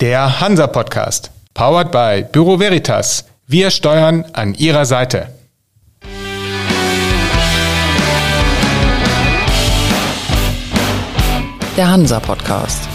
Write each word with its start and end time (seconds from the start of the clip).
Der 0.00 0.40
Hansa 0.40 0.68
Podcast, 0.68 1.32
powered 1.54 1.90
by 1.90 2.24
Büro 2.30 2.60
Veritas. 2.60 3.24
Wir 3.48 3.68
steuern 3.72 4.24
an 4.32 4.54
Ihrer 4.54 4.84
Seite. 4.84 5.26
Der 11.76 11.90
Hansa 11.90 12.20
Podcast. 12.20 12.88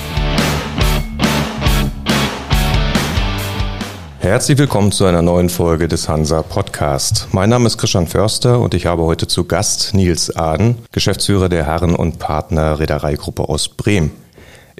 Herzlich 4.19 4.57
willkommen 4.57 4.93
zu 4.93 5.03
einer 5.03 5.21
neuen 5.21 5.49
Folge 5.49 5.89
des 5.89 6.07
Hansa 6.07 6.41
Podcast. 6.41 7.27
Mein 7.33 7.49
Name 7.49 7.67
ist 7.67 7.77
Christian 7.77 8.07
Förster 8.07 8.61
und 8.61 8.73
ich 8.73 8.85
habe 8.85 9.03
heute 9.03 9.27
zu 9.27 9.43
Gast 9.43 9.93
Nils 9.93 10.33
Aden, 10.33 10.77
Geschäftsführer 10.93 11.49
der 11.49 11.65
Herren- 11.65 11.97
und 11.97 12.19
Partner 12.19 12.79
Reedereigruppe 12.79 13.49
aus 13.49 13.67
Bremen. 13.67 14.22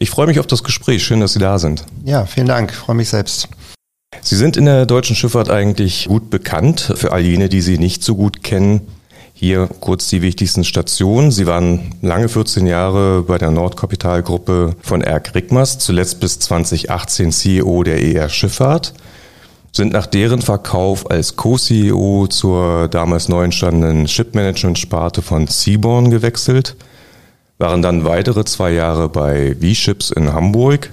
Ich 0.04 0.10
freue 0.10 0.28
mich 0.28 0.38
auf 0.42 0.48
das 0.48 0.66
Gespräch. 0.66 1.02
Schön, 1.02 1.22
dass 1.22 1.32
Sie 1.32 1.40
da 1.40 1.58
sind. 1.58 1.86
Ja, 2.04 2.26
vielen 2.26 2.48
Dank. 2.48 2.72
Ich 2.72 2.76
freue 2.76 2.98
mich 2.98 3.08
selbst. 3.08 3.48
Sie 4.20 4.36
sind 4.36 4.58
in 4.58 4.66
der 4.66 4.86
deutschen 4.86 5.16
Schifffahrt 5.16 5.50
eigentlich 5.50 6.10
gut 6.10 6.30
bekannt. 6.30 6.92
Für 6.98 7.14
all 7.14 7.22
jene, 7.22 7.48
die 7.48 7.62
Sie 7.62 7.78
nicht 7.78 8.04
so 8.04 8.18
gut 8.18 8.44
kennen, 8.44 8.82
hier 9.34 9.70
kurz 9.80 10.10
die 10.10 10.22
wichtigsten 10.22 10.66
Stationen. 10.66 11.32
Sie 11.32 11.48
waren 11.48 11.96
lange 12.02 12.28
14 12.28 12.68
Jahre 12.68 13.22
bei 13.22 13.38
der 13.38 13.52
Nordkapitalgruppe 13.52 14.76
von 14.82 15.02
Erk 15.02 15.36
Rickmers, 15.36 15.80
zuletzt 15.80 16.20
bis 16.20 16.38
2018 16.38 17.32
CEO 17.32 17.84
der 17.84 18.04
ER 18.04 18.28
Schifffahrt 18.28 18.94
sind 19.72 19.94
nach 19.94 20.06
deren 20.06 20.42
Verkauf 20.42 21.10
als 21.10 21.38
Co-CEO 21.38 22.28
zur 22.28 22.90
damals 22.90 23.28
neu 23.30 23.46
entstandenen 23.46 24.08
Shipmanagement-Sparte 24.08 25.24
von 25.24 25.48
Seaborn 25.48 26.12
gewechselt, 26.12 26.76
waren 27.58 27.82
dann 27.82 28.04
weitere 28.06 28.46
zwei 28.46 28.72
Jahre 28.72 29.10
bei 29.10 29.56
V-Ships 29.60 30.12
in 30.12 30.34
Hamburg 30.34 30.92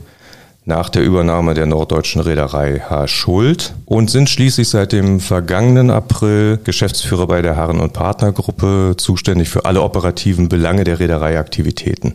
nach 0.65 0.89
der 0.89 1.03
Übernahme 1.03 1.55
der 1.55 1.67
norddeutschen 1.67 2.21
Reederei 2.21 2.81
H. 2.81 3.09
Schuld 3.09 3.75
und 3.87 4.11
sind 4.11 4.29
schließlich 4.29 4.69
seit 4.69 4.93
dem 4.93 5.19
vergangenen 5.19 5.91
April 5.91 6.61
Geschäftsführer 6.63 7.27
bei 7.27 7.43
der 7.43 7.57
Herren- 7.57 7.80
und 7.80 7.93
Partnergruppe, 7.93 8.95
zuständig 8.97 9.49
für 9.49 9.65
alle 9.65 9.83
operativen 9.83 10.49
Belange 10.49 10.85
der 10.85 11.01
Reedereiaktivitäten. 11.01 12.15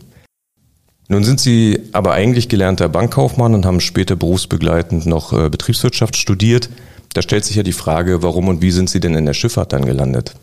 Nun 1.08 1.22
sind 1.22 1.40
Sie 1.40 1.80
aber 1.92 2.12
eigentlich 2.12 2.48
gelernter 2.48 2.88
Bankkaufmann 2.88 3.54
und 3.54 3.66
haben 3.66 3.80
später 3.80 4.16
berufsbegleitend 4.16 5.06
noch 5.06 5.32
äh, 5.32 5.48
Betriebswirtschaft 5.50 6.16
studiert. 6.16 6.68
Da 7.12 7.22
stellt 7.22 7.44
sich 7.44 7.56
ja 7.56 7.62
die 7.62 7.72
Frage, 7.72 8.22
warum 8.22 8.48
und 8.48 8.60
wie 8.60 8.72
sind 8.72 8.90
Sie 8.90 9.00
denn 9.00 9.14
in 9.14 9.26
der 9.26 9.34
Schifffahrt 9.34 9.72
dann 9.72 9.84
gelandet? 9.84 10.34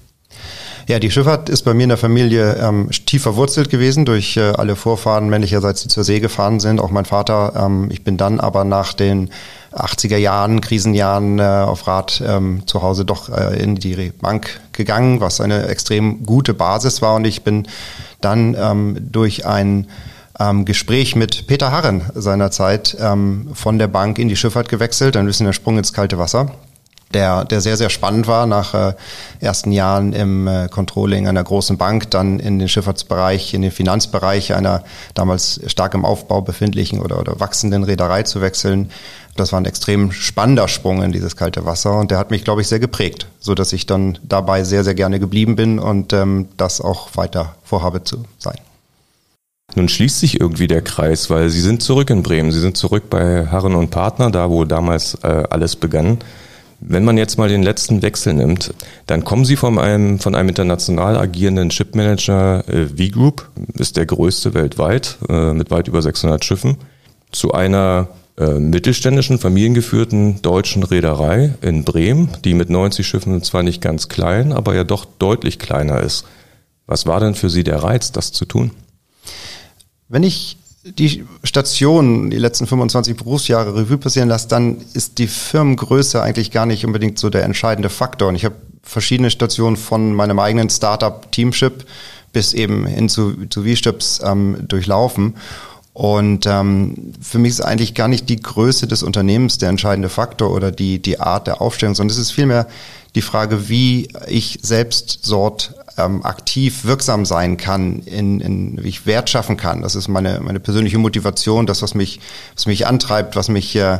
Ja, 0.85 0.99
die 0.99 1.09
Schifffahrt 1.11 1.47
ist 1.47 1.63
bei 1.63 1.73
mir 1.73 1.83
in 1.83 1.89
der 1.89 1.97
Familie 1.97 2.55
ähm, 2.55 2.89
tief 3.05 3.23
verwurzelt 3.23 3.69
gewesen 3.69 4.03
durch 4.03 4.35
äh, 4.35 4.41
alle 4.41 4.75
Vorfahren 4.75 5.29
männlicherseits, 5.29 5.83
die 5.83 5.87
zur 5.87 6.03
See 6.03 6.19
gefahren 6.19 6.59
sind, 6.59 6.81
auch 6.81 6.91
mein 6.91 7.05
Vater. 7.05 7.53
Ähm, 7.55 7.87
ich 7.89 8.03
bin 8.03 8.17
dann 8.17 8.41
aber 8.41 8.65
nach 8.65 8.91
den 8.91 9.29
80er 9.71 10.17
Jahren, 10.17 10.59
Krisenjahren 10.59 11.39
äh, 11.39 11.43
auf 11.43 11.87
Rat 11.87 12.21
ähm, 12.25 12.67
zu 12.67 12.81
Hause 12.81 13.05
doch 13.05 13.29
äh, 13.29 13.63
in 13.63 13.75
die 13.75 14.11
Bank 14.21 14.59
gegangen, 14.73 15.21
was 15.21 15.39
eine 15.39 15.67
extrem 15.67 16.25
gute 16.25 16.53
Basis 16.53 17.01
war. 17.01 17.15
Und 17.15 17.25
ich 17.25 17.43
bin 17.43 17.65
dann 18.19 18.53
ähm, 18.59 18.97
durch 19.09 19.45
ein 19.45 19.87
ähm, 20.37 20.65
Gespräch 20.65 21.15
mit 21.15 21.47
Peter 21.47 21.71
Harren 21.71 22.03
seinerzeit 22.13 22.97
ähm, 22.99 23.49
von 23.53 23.79
der 23.79 23.87
Bank 23.87 24.19
in 24.19 24.27
die 24.27 24.35
Schifffahrt 24.35 24.67
gewechselt, 24.67 25.15
ein 25.15 25.25
bisschen 25.25 25.45
der 25.45 25.53
Sprung 25.53 25.77
ins 25.77 25.93
kalte 25.93 26.17
Wasser. 26.17 26.51
Der, 27.13 27.45
der 27.45 27.61
sehr, 27.61 27.77
sehr 27.77 27.89
spannend 27.89 28.27
war 28.27 28.45
nach 28.45 28.73
äh, 28.73 28.93
ersten 29.39 29.71
Jahren 29.71 30.13
im 30.13 30.47
äh, 30.47 30.67
Controlling 30.67 31.27
einer 31.27 31.43
großen 31.43 31.77
Bank, 31.77 32.09
dann 32.11 32.39
in 32.39 32.59
den 32.59 32.67
Schifffahrtsbereich, 32.67 33.53
in 33.53 33.61
den 33.61 33.71
Finanzbereich 33.71 34.53
einer 34.53 34.83
damals 35.13 35.61
stark 35.67 35.93
im 35.93 36.05
Aufbau 36.05 36.41
befindlichen 36.41 36.99
oder, 36.99 37.19
oder 37.19 37.39
wachsenden 37.39 37.83
Reederei 37.83 38.23
zu 38.23 38.41
wechseln. 38.41 38.89
Das 39.35 39.51
war 39.51 39.59
ein 39.59 39.65
extrem 39.65 40.11
spannender 40.11 40.67
Sprung 40.67 41.01
in 41.01 41.11
dieses 41.11 41.35
kalte 41.35 41.65
Wasser 41.65 41.99
und 41.99 42.11
der 42.11 42.19
hat 42.19 42.29
mich, 42.31 42.43
glaube 42.43 42.61
ich, 42.61 42.67
sehr 42.67 42.79
geprägt, 42.79 43.27
so 43.39 43.55
dass 43.55 43.73
ich 43.73 43.85
dann 43.85 44.19
dabei 44.23 44.63
sehr, 44.63 44.83
sehr 44.83 44.93
gerne 44.93 45.19
geblieben 45.19 45.55
bin 45.55 45.79
und 45.79 46.13
ähm, 46.13 46.49
das 46.57 46.81
auch 46.81 47.09
weiter 47.15 47.55
vorhabe 47.63 48.03
zu 48.03 48.25
sein. 48.37 48.57
Nun 49.75 49.89
schließt 49.89 50.19
sich 50.19 50.39
irgendwie 50.39 50.67
der 50.67 50.83
Kreis, 50.83 51.29
weil 51.29 51.49
Sie 51.49 51.61
sind 51.61 51.81
zurück 51.81 52.09
in 52.11 52.21
Bremen. 52.21 52.51
Sie 52.51 52.59
sind 52.59 52.77
zurück 52.77 53.09
bei 53.09 53.47
Harren 53.47 53.75
und 53.75 53.89
Partner, 53.89 54.29
da 54.29 54.49
wo 54.49 54.65
damals 54.65 55.15
äh, 55.23 55.43
alles 55.49 55.75
begann. 55.75 56.19
Wenn 56.85 57.05
man 57.05 57.17
jetzt 57.17 57.37
mal 57.37 57.47
den 57.47 57.63
letzten 57.63 58.01
Wechsel 58.01 58.33
nimmt, 58.33 58.73
dann 59.07 59.23
kommen 59.23 59.45
Sie 59.45 59.55
von 59.55 59.79
einem, 59.79 60.19
von 60.19 60.35
einem 60.35 60.49
international 60.49 61.17
agierenden 61.17 61.71
Shipmanager 61.71 62.67
äh, 62.67 62.87
V-Group, 62.87 63.49
ist 63.75 63.95
der 63.95 64.05
größte 64.05 64.53
weltweit, 64.53 65.17
äh, 65.29 65.53
mit 65.53 65.71
weit 65.71 65.87
über 65.87 66.01
600 66.01 66.43
Schiffen, 66.43 66.77
zu 67.31 67.53
einer 67.53 68.09
äh, 68.37 68.55
mittelständischen, 68.55 69.39
familiengeführten 69.39 70.41
deutschen 70.41 70.83
Reederei 70.83 71.53
in 71.61 71.85
Bremen, 71.85 72.29
die 72.43 72.53
mit 72.53 72.69
90 72.69 73.07
Schiffen 73.07 73.41
zwar 73.43 73.63
nicht 73.63 73.81
ganz 73.81 74.09
klein, 74.09 74.51
aber 74.51 74.75
ja 74.75 74.83
doch 74.83 75.05
deutlich 75.05 75.59
kleiner 75.59 76.01
ist. 76.01 76.25
Was 76.85 77.05
war 77.05 77.21
denn 77.21 77.35
für 77.35 77.49
Sie 77.49 77.63
der 77.63 77.81
Reiz, 77.81 78.11
das 78.11 78.33
zu 78.33 78.43
tun? 78.43 78.71
Wenn 80.09 80.23
ich 80.23 80.57
die 80.83 81.25
Station, 81.43 82.29
die 82.29 82.37
letzten 82.37 82.67
25 82.67 83.15
Berufsjahre 83.15 83.75
Revue 83.75 83.97
passieren 83.97 84.27
lasse, 84.27 84.49
dann 84.49 84.77
ist 84.93 85.17
die 85.17 85.27
Firmengröße 85.27 86.21
eigentlich 86.21 86.51
gar 86.51 86.65
nicht 86.65 86.85
unbedingt 86.85 87.17
so 87.17 87.29
der 87.29 87.43
entscheidende 87.43 87.89
Faktor. 87.89 88.27
Und 88.27 88.35
ich 88.35 88.43
habe 88.43 88.55
verschiedene 88.81 89.31
Stationen 89.31 89.77
von 89.77 90.13
meinem 90.13 90.39
eigenen 90.39 90.69
Startup 90.69 91.31
Teamship 91.31 91.85
bis 92.33 92.53
eben 92.53 92.85
hin 92.85 93.07
zu, 93.07 93.47
zu 93.47 93.63
V-Ships 93.63 94.21
ähm, 94.25 94.57
durchlaufen. 94.67 95.35
Und 95.93 96.47
ähm, 96.47 97.13
für 97.21 97.37
mich 97.37 97.51
ist 97.51 97.61
eigentlich 97.61 97.93
gar 97.93 98.07
nicht 98.07 98.27
die 98.27 98.41
Größe 98.41 98.87
des 98.87 99.03
Unternehmens 99.03 99.59
der 99.59 99.69
entscheidende 99.69 100.09
Faktor 100.09 100.51
oder 100.51 100.71
die, 100.71 100.99
die 100.99 101.19
Art 101.19 101.47
der 101.47 101.61
Aufstellung, 101.61 101.95
sondern 101.95 102.11
es 102.11 102.17
ist 102.17 102.31
vielmehr 102.31 102.67
die 103.15 103.21
Frage, 103.21 103.69
wie 103.69 104.09
ich 104.27 104.59
selbst 104.61 105.29
dort 105.29 105.75
ähm, 105.97 106.25
aktiv 106.25 106.85
wirksam 106.85 107.25
sein 107.25 107.57
kann, 107.57 107.99
in, 107.99 108.39
in, 108.39 108.83
wie 108.83 108.89
ich 108.89 109.05
Wert 109.05 109.29
schaffen 109.29 109.57
kann. 109.57 109.81
Das 109.81 109.95
ist 109.95 110.07
meine, 110.07 110.39
meine 110.41 110.59
persönliche 110.59 110.97
Motivation, 110.97 111.65
das, 111.65 111.81
was 111.81 111.93
mich, 111.93 112.19
was 112.55 112.65
mich 112.65 112.87
antreibt, 112.87 113.35
was 113.35 113.49
mich 113.49 113.75
äh, 113.75 113.99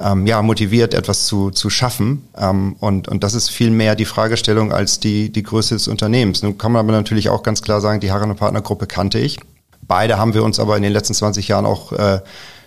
ähm, 0.00 0.26
ja, 0.26 0.42
motiviert, 0.42 0.94
etwas 0.94 1.26
zu, 1.26 1.50
zu 1.50 1.70
schaffen. 1.70 2.26
Ähm, 2.36 2.76
und, 2.80 3.08
und 3.08 3.22
das 3.22 3.34
ist 3.34 3.50
viel 3.50 3.70
mehr 3.70 3.94
die 3.94 4.04
Fragestellung 4.06 4.72
als 4.72 5.00
die, 5.00 5.30
die 5.30 5.42
Größe 5.42 5.74
des 5.74 5.88
Unternehmens. 5.88 6.42
Nun 6.42 6.58
kann 6.58 6.72
man 6.72 6.80
aber 6.80 6.92
natürlich 6.92 7.28
auch 7.28 7.42
ganz 7.42 7.62
klar 7.62 7.80
sagen, 7.80 8.00
die 8.00 8.10
Herren- 8.10 8.30
und 8.30 8.38
Partnergruppe 8.38 8.86
kannte 8.86 9.18
ich. 9.18 9.38
Beide 9.86 10.18
haben 10.18 10.32
wir 10.32 10.42
uns 10.42 10.58
aber 10.58 10.76
in 10.76 10.82
den 10.82 10.92
letzten 10.92 11.14
20 11.14 11.48
Jahren 11.48 11.66
auch 11.66 11.92
äh, 11.92 12.20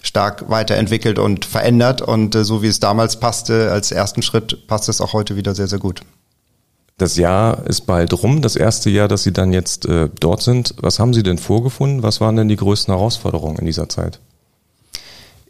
stark 0.07 0.49
weiterentwickelt 0.49 1.19
und 1.19 1.45
verändert. 1.45 2.01
Und 2.01 2.33
äh, 2.33 2.43
so 2.43 2.63
wie 2.63 2.67
es 2.67 2.79
damals 2.79 3.19
passte, 3.19 3.71
als 3.71 3.91
ersten 3.91 4.21
Schritt, 4.21 4.67
passt 4.67 4.89
es 4.89 5.01
auch 5.01 5.13
heute 5.13 5.35
wieder 5.35 5.53
sehr, 5.53 5.67
sehr 5.67 5.79
gut. 5.79 6.01
Das 6.97 7.15
Jahr 7.15 7.67
ist 7.67 7.81
bald 7.81 8.11
rum, 8.23 8.41
das 8.41 8.55
erste 8.55 8.89
Jahr, 8.89 9.07
dass 9.07 9.21
Sie 9.21 9.31
dann 9.31 9.53
jetzt 9.53 9.85
äh, 9.85 10.09
dort 10.19 10.41
sind. 10.41 10.73
Was 10.81 10.97
haben 10.97 11.13
Sie 11.13 11.21
denn 11.21 11.37
vorgefunden? 11.37 12.01
Was 12.01 12.21
waren 12.21 12.35
denn 12.35 12.47
die 12.47 12.55
größten 12.55 12.91
Herausforderungen 12.91 13.57
in 13.57 13.65
dieser 13.67 13.87
Zeit? 13.87 14.19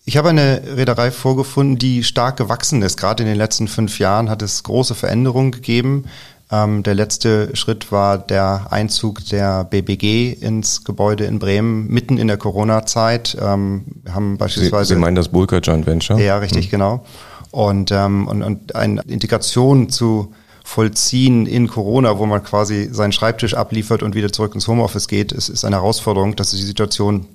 Ich 0.03 0.17
habe 0.17 0.29
eine 0.29 0.61
Reederei 0.75 1.11
vorgefunden, 1.11 1.77
die 1.77 2.03
stark 2.03 2.37
gewachsen 2.37 2.81
ist. 2.81 2.97
Gerade 2.97 3.23
in 3.23 3.29
den 3.29 3.37
letzten 3.37 3.67
fünf 3.67 3.99
Jahren 3.99 4.29
hat 4.29 4.41
es 4.41 4.63
große 4.63 4.95
Veränderungen 4.95 5.51
gegeben. 5.51 6.05
Ähm, 6.49 6.83
der 6.83 6.95
letzte 6.95 7.55
Schritt 7.55 7.91
war 7.91 8.17
der 8.17 8.67
Einzug 8.71 9.25
der 9.25 9.65
BBG 9.65 10.31
ins 10.31 10.85
Gebäude 10.85 11.25
in 11.25 11.39
Bremen, 11.39 11.87
mitten 11.87 12.17
in 12.17 12.27
der 12.27 12.37
Corona-Zeit. 12.37 13.37
Ähm, 13.41 13.83
wir 14.03 14.15
haben 14.15 14.37
beispielsweise. 14.37 14.85
Sie, 14.85 14.93
Sie 14.93 14.99
meinen 14.99 15.15
das 15.15 15.27
Bulka 15.27 15.57
Joint 15.57 15.85
Venture? 15.85 16.19
Ja, 16.19 16.37
richtig, 16.37 16.65
hm. 16.65 16.71
genau. 16.71 17.05
Und, 17.51 17.91
ähm, 17.91 18.27
und, 18.27 18.43
und 18.43 18.75
eine 18.75 19.01
Integration 19.07 19.89
zu 19.89 20.33
vollziehen 20.63 21.45
in 21.45 21.67
Corona, 21.67 22.17
wo 22.17 22.25
man 22.25 22.43
quasi 22.43 22.89
seinen 22.91 23.13
Schreibtisch 23.13 23.53
abliefert 23.53 24.03
und 24.03 24.15
wieder 24.15 24.31
zurück 24.31 24.53
ins 24.53 24.67
Homeoffice 24.67 25.07
geht, 25.07 25.31
ist, 25.31 25.49
ist 25.49 25.65
eine 25.65 25.77
Herausforderung. 25.77 26.35
Das 26.35 26.53
ist 26.53 26.61
die 26.61 26.67
Situation, 26.67 27.25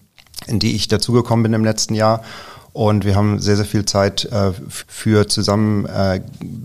in 0.47 0.59
die 0.59 0.75
ich 0.75 0.89
dazugekommen 0.89 1.43
bin 1.43 1.55
im 1.55 1.65
letzten 1.65 1.95
Jahr. 1.95 2.23
Und 2.73 3.05
wir 3.05 3.17
haben 3.17 3.39
sehr, 3.39 3.57
sehr 3.57 3.67
viel 3.67 3.85
Zeit 3.85 4.25
äh, 4.27 4.53
für 4.67 5.29
zusammen 5.29 5.85
äh, 5.87 6.23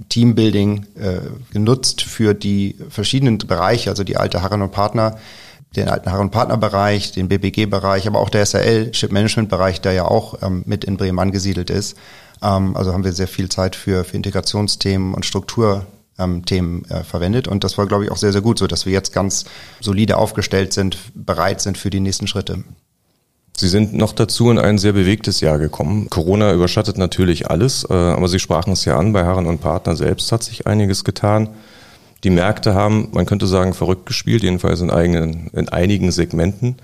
Teambuilding 0.07 0.85
äh, 0.95 1.19
genutzt 1.51 2.01
für 2.01 2.33
die 2.33 2.77
verschiedenen 2.89 3.39
Bereiche, 3.39 3.89
also 3.89 4.03
die 4.05 4.15
alte 4.15 4.41
Herren 4.41 4.61
und 4.61 4.71
Partner, 4.71 5.17
den 5.75 5.89
alten 5.89 6.09
Herren- 6.09 6.21
und 6.21 6.31
Partnerbereich, 6.31 7.11
den 7.11 7.27
BBG-Bereich, 7.27 8.07
aber 8.07 8.19
auch 8.19 8.29
der 8.29 8.45
SRL, 8.45 8.93
Ship 8.93 9.11
Management-Bereich, 9.11 9.81
der 9.81 9.91
ja 9.91 10.05
auch 10.05 10.41
ähm, 10.41 10.63
mit 10.65 10.85
in 10.85 10.95
Bremen 10.95 11.19
angesiedelt 11.19 11.69
ist. 11.69 11.97
Ähm, 12.41 12.77
also 12.77 12.93
haben 12.93 13.03
wir 13.03 13.11
sehr 13.11 13.27
viel 13.27 13.49
Zeit 13.49 13.75
für, 13.75 14.05
für 14.05 14.15
Integrationsthemen 14.15 15.13
und 15.13 15.25
Struktur 15.25 15.85
ähm, 16.17 16.45
Themen 16.45 16.85
äh, 16.85 17.03
verwendet. 17.03 17.49
Und 17.49 17.63
das 17.63 17.77
war, 17.77 17.85
glaube 17.85 18.05
ich, 18.05 18.11
auch 18.11 18.17
sehr, 18.17 18.31
sehr 18.31 18.41
gut, 18.41 18.59
so 18.59 18.67
dass 18.67 18.85
wir 18.85 18.93
jetzt 18.93 19.11
ganz 19.13 19.45
solide 19.81 20.17
aufgestellt 20.17 20.71
sind, 20.71 20.97
bereit 21.13 21.59
sind 21.61 21.77
für 21.77 21.89
die 21.89 21.99
nächsten 21.99 22.27
Schritte. 22.27 22.63
Sie 23.59 23.69
sind 23.69 23.93
noch 23.93 24.13
dazu 24.13 24.51
in 24.51 24.59
ein 24.59 24.77
sehr 24.77 24.93
bewegtes 24.93 25.41
Jahr 25.41 25.57
gekommen. 25.57 26.11
Corona 26.11 26.53
überschattet 26.53 26.99
natürlich 26.99 27.49
alles, 27.49 27.87
äh, 27.89 27.93
aber 27.93 28.27
Sie 28.27 28.37
sprachen 28.37 28.73
es 28.73 28.85
ja 28.85 28.99
an, 28.99 29.13
bei 29.13 29.23
Herren 29.23 29.47
und 29.47 29.61
Partner 29.61 29.95
selbst 29.95 30.31
hat 30.31 30.43
sich 30.43 30.67
einiges 30.67 31.03
getan. 31.03 31.49
Die 32.23 32.29
Märkte 32.29 32.75
haben, 32.75 33.09
man 33.13 33.25
könnte 33.25 33.47
sagen, 33.47 33.73
verrückt 33.73 34.05
gespielt, 34.05 34.43
jedenfalls 34.43 34.81
in, 34.81 34.91
eigenen, 34.91 35.47
in 35.53 35.69
einigen 35.69 36.11
Segmenten. 36.11 36.75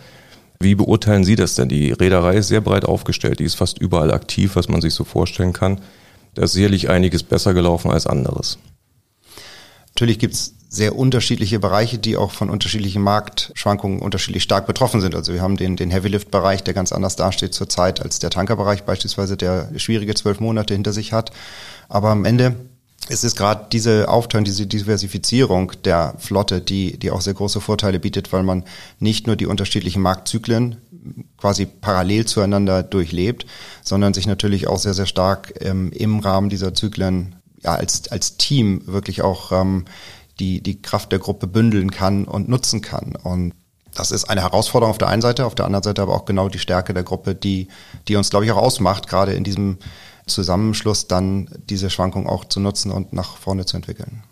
Wie 0.59 0.73
beurteilen 0.73 1.23
Sie 1.23 1.35
das 1.35 1.53
denn? 1.53 1.69
Die 1.69 1.91
Reederei 1.91 2.37
ist 2.37 2.47
sehr 2.47 2.61
breit 2.61 2.85
aufgestellt, 2.85 3.39
die 3.39 3.43
ist 3.43 3.55
fast 3.55 3.77
überall 3.77 4.11
aktiv, 4.11 4.55
was 4.55 4.67
man 4.67 4.81
sich 4.81 4.95
so 4.95 5.03
vorstellen 5.03 5.53
kann. 5.53 5.79
Da 6.33 6.43
ist 6.43 6.53
sicherlich 6.53 6.89
einiges 6.89 7.21
besser 7.21 7.53
gelaufen 7.53 7.91
als 7.91 8.07
anderes. 8.07 8.57
Natürlich 9.95 10.19
gibt 10.19 10.33
es 10.33 10.55
sehr 10.69 10.95
unterschiedliche 10.95 11.59
Bereiche, 11.59 11.99
die 11.99 12.17
auch 12.17 12.31
von 12.31 12.49
unterschiedlichen 12.49 13.03
Marktschwankungen 13.03 13.99
unterschiedlich 13.99 14.41
stark 14.41 14.65
betroffen 14.65 15.01
sind. 15.01 15.13
Also 15.13 15.31
wir 15.31 15.41
haben 15.41 15.55
den, 15.55 15.75
den 15.75 15.91
Heavy-Lift-Bereich, 15.91 16.63
der 16.63 16.73
ganz 16.73 16.91
anders 16.91 17.15
dasteht 17.15 17.53
zurzeit 17.53 18.01
als 18.01 18.17
der 18.17 18.31
Tankerbereich 18.31 18.83
beispielsweise, 18.83 19.37
der 19.37 19.69
schwierige 19.77 20.15
zwölf 20.15 20.39
Monate 20.39 20.73
hinter 20.73 20.91
sich 20.91 21.13
hat. 21.13 21.31
Aber 21.89 22.09
am 22.09 22.25
Ende 22.25 22.55
ist 23.09 23.23
es 23.23 23.35
gerade 23.35 23.67
diese 23.71 24.09
Aufteilung, 24.09 24.45
diese 24.45 24.65
Diversifizierung 24.65 25.73
der 25.83 26.15
Flotte, 26.17 26.59
die, 26.59 26.97
die 26.97 27.11
auch 27.11 27.21
sehr 27.21 27.35
große 27.35 27.61
Vorteile 27.61 27.99
bietet, 27.99 28.33
weil 28.33 28.43
man 28.43 28.63
nicht 28.99 29.27
nur 29.27 29.35
die 29.35 29.45
unterschiedlichen 29.45 30.01
Marktzyklen 30.01 30.77
quasi 31.37 31.65
parallel 31.65 32.25
zueinander 32.25 32.81
durchlebt, 32.81 33.45
sondern 33.83 34.15
sich 34.15 34.25
natürlich 34.25 34.67
auch 34.67 34.79
sehr, 34.79 34.93
sehr 34.93 35.05
stark 35.05 35.53
ähm, 35.59 35.91
im 35.91 36.19
Rahmen 36.19 36.49
dieser 36.49 36.73
Zyklen 36.73 37.35
ja, 37.63 37.75
als, 37.75 38.11
als 38.11 38.37
Team 38.37 38.81
wirklich 38.85 39.21
auch 39.21 39.51
ähm, 39.51 39.85
die, 40.39 40.61
die 40.61 40.81
Kraft 40.81 41.11
der 41.11 41.19
Gruppe 41.19 41.47
bündeln 41.47 41.91
kann 41.91 42.25
und 42.25 42.49
nutzen 42.49 42.81
kann. 42.81 43.15
Und 43.15 43.53
das 43.95 44.11
ist 44.11 44.25
eine 44.25 44.41
Herausforderung 44.41 44.91
auf 44.91 44.97
der 44.97 45.07
einen 45.07 45.21
Seite, 45.21 45.45
auf 45.45 45.55
der 45.55 45.65
anderen 45.65 45.83
Seite 45.83 46.01
aber 46.01 46.15
auch 46.15 46.25
genau 46.25 46.49
die 46.49 46.59
Stärke 46.59 46.93
der 46.93 47.03
Gruppe, 47.03 47.35
die, 47.35 47.67
die 48.07 48.15
uns, 48.15 48.29
glaube 48.29 48.45
ich, 48.45 48.51
auch 48.51 48.57
ausmacht, 48.57 49.07
gerade 49.07 49.33
in 49.33 49.43
diesem 49.43 49.77
Zusammenschluss 50.25 51.07
dann 51.07 51.49
diese 51.69 51.89
Schwankung 51.89 52.27
auch 52.27 52.45
zu 52.45 52.59
nutzen 52.59 52.91
und 52.91 53.13
nach 53.13 53.37
vorne 53.37 53.65
zu 53.65 53.77
entwickeln. 53.77 54.23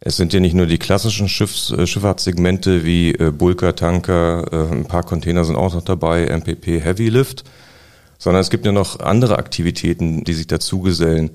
Es 0.00 0.16
sind 0.16 0.32
ja 0.32 0.38
nicht 0.38 0.54
nur 0.54 0.66
die 0.66 0.78
klassischen 0.78 1.28
Schiffs, 1.28 1.70
äh, 1.70 1.86
Schifffahrtssegmente 1.86 2.84
wie 2.84 3.12
äh, 3.14 3.32
Bulker, 3.32 3.74
Tanker, 3.74 4.46
äh, 4.52 4.72
ein 4.72 4.84
paar 4.84 5.02
Container 5.02 5.44
sind 5.44 5.56
auch 5.56 5.74
noch 5.74 5.82
dabei, 5.82 6.26
MPP, 6.26 6.80
Heavy 6.84 7.08
Lift, 7.08 7.44
sondern 8.18 8.40
es 8.40 8.50
gibt 8.50 8.64
ja 8.64 8.72
noch 8.72 9.00
andere 9.00 9.38
Aktivitäten, 9.38 10.22
die 10.22 10.34
sich 10.34 10.46
dazugesellen. 10.46 11.30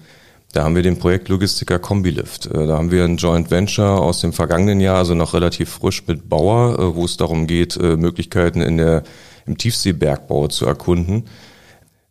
Da 0.54 0.64
haben 0.64 0.76
wir 0.76 0.84
den 0.84 1.00
Projekt 1.00 1.30
Logistiker 1.30 1.80
Combilift. 1.80 2.46
Äh, 2.46 2.68
da 2.68 2.78
haben 2.78 2.92
wir 2.92 3.04
ein 3.04 3.18
Joint 3.18 3.50
Venture 3.50 4.00
aus 4.00 4.22
dem 4.22 4.34
vergangenen 4.34 4.80
Jahr, 4.80 4.98
also 4.98 5.16
noch 5.16 5.34
relativ 5.34 5.70
frisch 5.70 6.04
mit 6.08 6.30
Bauer, 6.30 6.78
äh, 6.80 6.96
wo 6.96 7.06
es 7.06 7.18
darum 7.18 7.48
geht, 7.48 7.76
äh, 7.76 7.98
Möglichkeiten 7.98 8.62
in 8.62 8.78
der, 8.78 9.02
im 9.48 9.58
Tiefseebergbau 9.58 10.48
zu 10.48 10.68
erkunden. 10.68 11.26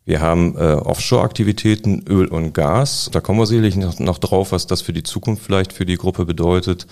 Wir 0.05 0.19
haben 0.19 0.57
äh, 0.57 0.73
Offshore-Aktivitäten, 0.73 2.03
Öl 2.09 2.27
und 2.27 2.53
Gas. 2.53 3.09
Da 3.13 3.21
kommen 3.21 3.39
wir 3.39 3.45
sicherlich 3.45 3.77
noch, 3.77 3.97
noch 3.99 4.17
drauf, 4.17 4.51
was 4.51 4.67
das 4.67 4.81
für 4.81 4.91
die 4.91 5.03
Zukunft 5.03 5.41
vielleicht 5.41 5.71
für 5.71 5.85
die 5.85 5.95
Gruppe 5.95 6.25
bedeutet. 6.25 6.85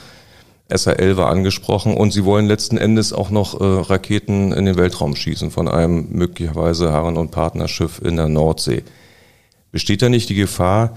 SRL 0.73 1.17
war 1.17 1.29
angesprochen 1.29 1.95
und 1.95 2.11
sie 2.13 2.23
wollen 2.23 2.45
letzten 2.45 2.77
Endes 2.77 3.11
auch 3.11 3.29
noch 3.29 3.59
äh, 3.59 3.63
Raketen 3.65 4.53
in 4.53 4.63
den 4.63 4.77
Weltraum 4.77 5.17
schießen 5.17 5.51
von 5.51 5.67
einem 5.67 6.07
möglicherweise 6.11 6.93
Herren- 6.93 7.17
und 7.17 7.31
Partnerschiff 7.31 7.99
in 8.01 8.15
der 8.15 8.29
Nordsee. 8.29 8.83
Besteht 9.73 10.01
da 10.01 10.07
nicht 10.07 10.29
die 10.29 10.35
Gefahr, 10.35 10.95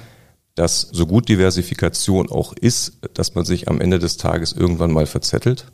dass 0.55 0.83
so 0.93 1.06
gut 1.06 1.29
Diversifikation 1.29 2.31
auch 2.31 2.53
ist, 2.53 2.99
dass 3.15 3.35
man 3.35 3.45
sich 3.45 3.69
am 3.69 3.81
Ende 3.81 3.99
des 3.99 4.17
Tages 4.17 4.53
irgendwann 4.53 4.93
mal 4.93 5.06
verzettelt? 5.06 5.67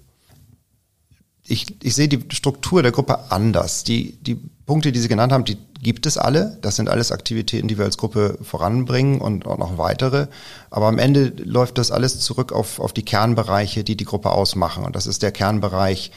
Ich, 1.42 1.82
ich 1.82 1.94
sehe 1.94 2.08
die 2.08 2.24
Struktur 2.34 2.82
der 2.82 2.92
Gruppe 2.92 3.30
anders. 3.30 3.84
Die, 3.84 4.12
die 4.22 4.36
Punkte, 4.66 4.92
die 4.92 5.00
Sie 5.00 5.08
genannt 5.08 5.32
haben, 5.32 5.44
die 5.44 5.58
gibt 5.82 6.06
es 6.06 6.16
alle. 6.16 6.58
Das 6.60 6.76
sind 6.76 6.88
alles 6.88 7.12
Aktivitäten, 7.12 7.66
die 7.66 7.76
wir 7.76 7.84
als 7.84 7.98
Gruppe 7.98 8.38
voranbringen 8.42 9.20
und 9.20 9.46
auch 9.46 9.58
noch 9.58 9.76
weitere. 9.76 10.28
Aber 10.70 10.86
am 10.86 10.98
Ende 10.98 11.32
läuft 11.38 11.78
das 11.78 11.90
alles 11.90 12.20
zurück 12.20 12.52
auf, 12.52 12.78
auf 12.78 12.92
die 12.92 13.04
Kernbereiche, 13.04 13.84
die 13.84 13.96
die 13.96 14.04
Gruppe 14.04 14.30
ausmachen. 14.30 14.84
Und 14.84 14.94
das 14.96 15.06
ist 15.06 15.22
der 15.22 15.32
Kernbereich 15.32 16.12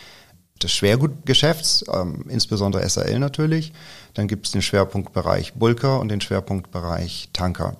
des 0.62 0.71
Schwergutgeschäfts, 0.71 1.86
ähm, 1.92 2.25
insbesondere 2.30 2.88
SAL 2.88 3.19
natürlich. 3.19 3.74
Dann 4.13 4.27
gibt 4.27 4.45
es 4.45 4.51
den 4.51 4.62
Schwerpunktbereich 4.62 5.54
Bulker 5.54 6.00
und 6.00 6.09
den 6.09 6.21
Schwerpunktbereich 6.21 7.30
Tanker 7.33 7.75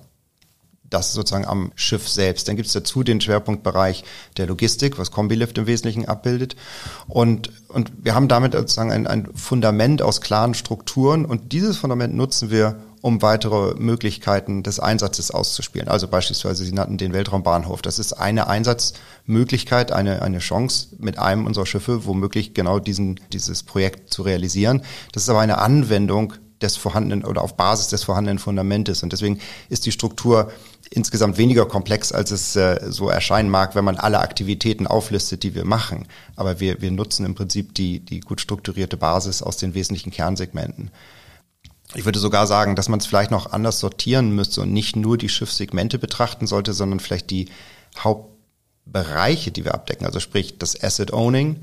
das 0.94 1.12
sozusagen 1.12 1.44
am 1.44 1.72
Schiff 1.74 2.08
selbst. 2.08 2.48
Dann 2.48 2.56
gibt 2.56 2.68
es 2.68 2.72
dazu 2.72 3.02
den 3.02 3.20
Schwerpunktbereich 3.20 4.04
der 4.36 4.46
Logistik, 4.46 4.98
was 4.98 5.10
Combilift 5.10 5.58
im 5.58 5.66
Wesentlichen 5.66 6.06
abbildet. 6.06 6.56
Und, 7.08 7.50
und 7.68 7.92
wir 8.02 8.14
haben 8.14 8.28
damit 8.28 8.52
sozusagen 8.52 8.92
ein, 8.92 9.06
ein 9.06 9.28
Fundament 9.34 10.00
aus 10.00 10.20
klaren 10.20 10.54
Strukturen 10.54 11.24
und 11.24 11.52
dieses 11.52 11.76
Fundament 11.76 12.14
nutzen 12.14 12.50
wir, 12.50 12.76
um 13.04 13.20
weitere 13.20 13.74
Möglichkeiten 13.74 14.62
des 14.62 14.80
Einsatzes 14.80 15.30
auszuspielen. 15.30 15.88
Also 15.88 16.08
beispielsweise, 16.08 16.64
Sie 16.64 16.72
nannten 16.72 16.96
den 16.96 17.12
Weltraumbahnhof. 17.12 17.82
Das 17.82 17.98
ist 17.98 18.14
eine 18.14 18.46
Einsatzmöglichkeit, 18.46 19.92
eine, 19.92 20.22
eine 20.22 20.38
Chance, 20.38 20.88
mit 21.00 21.18
einem 21.18 21.44
unserer 21.44 21.66
Schiffe 21.66 22.06
womöglich 22.06 22.54
genau 22.54 22.78
diesen, 22.78 23.20
dieses 23.30 23.62
Projekt 23.62 24.10
zu 24.10 24.22
realisieren. 24.22 24.80
Das 25.12 25.24
ist 25.24 25.28
aber 25.28 25.40
eine 25.40 25.58
Anwendung 25.58 26.32
des 26.64 26.76
vorhandenen 26.76 27.24
oder 27.24 27.42
auf 27.42 27.56
Basis 27.56 27.88
des 27.88 28.04
vorhandenen 28.04 28.38
Fundamentes. 28.38 29.02
Und 29.02 29.12
deswegen 29.12 29.38
ist 29.68 29.86
die 29.86 29.92
Struktur 29.92 30.50
insgesamt 30.90 31.38
weniger 31.38 31.66
komplex, 31.66 32.12
als 32.12 32.30
es 32.30 32.56
äh, 32.56 32.80
so 32.88 33.08
erscheinen 33.08 33.50
mag, 33.50 33.74
wenn 33.74 33.84
man 33.84 33.96
alle 33.96 34.20
Aktivitäten 34.20 34.86
auflistet, 34.86 35.42
die 35.42 35.54
wir 35.54 35.64
machen. 35.64 36.06
Aber 36.36 36.60
wir, 36.60 36.80
wir 36.80 36.90
nutzen 36.90 37.26
im 37.26 37.34
Prinzip 37.34 37.74
die, 37.74 38.00
die 38.00 38.20
gut 38.20 38.40
strukturierte 38.40 38.96
Basis 38.96 39.42
aus 39.42 39.56
den 39.56 39.74
wesentlichen 39.74 40.10
Kernsegmenten. 40.10 40.90
Ich 41.94 42.04
würde 42.04 42.18
sogar 42.18 42.46
sagen, 42.46 42.76
dass 42.76 42.88
man 42.88 42.98
es 42.98 43.06
vielleicht 43.06 43.30
noch 43.30 43.52
anders 43.52 43.78
sortieren 43.78 44.34
müsste 44.34 44.62
und 44.62 44.72
nicht 44.72 44.96
nur 44.96 45.18
die 45.18 45.28
Schiffssegmente 45.28 45.98
betrachten 45.98 46.46
sollte, 46.46 46.72
sondern 46.72 46.98
vielleicht 46.98 47.30
die 47.30 47.48
Hauptbereiche, 47.98 49.52
die 49.52 49.64
wir 49.64 49.74
abdecken. 49.74 50.06
Also 50.06 50.18
sprich 50.18 50.58
das 50.58 50.82
Asset 50.82 51.12
Owning, 51.12 51.62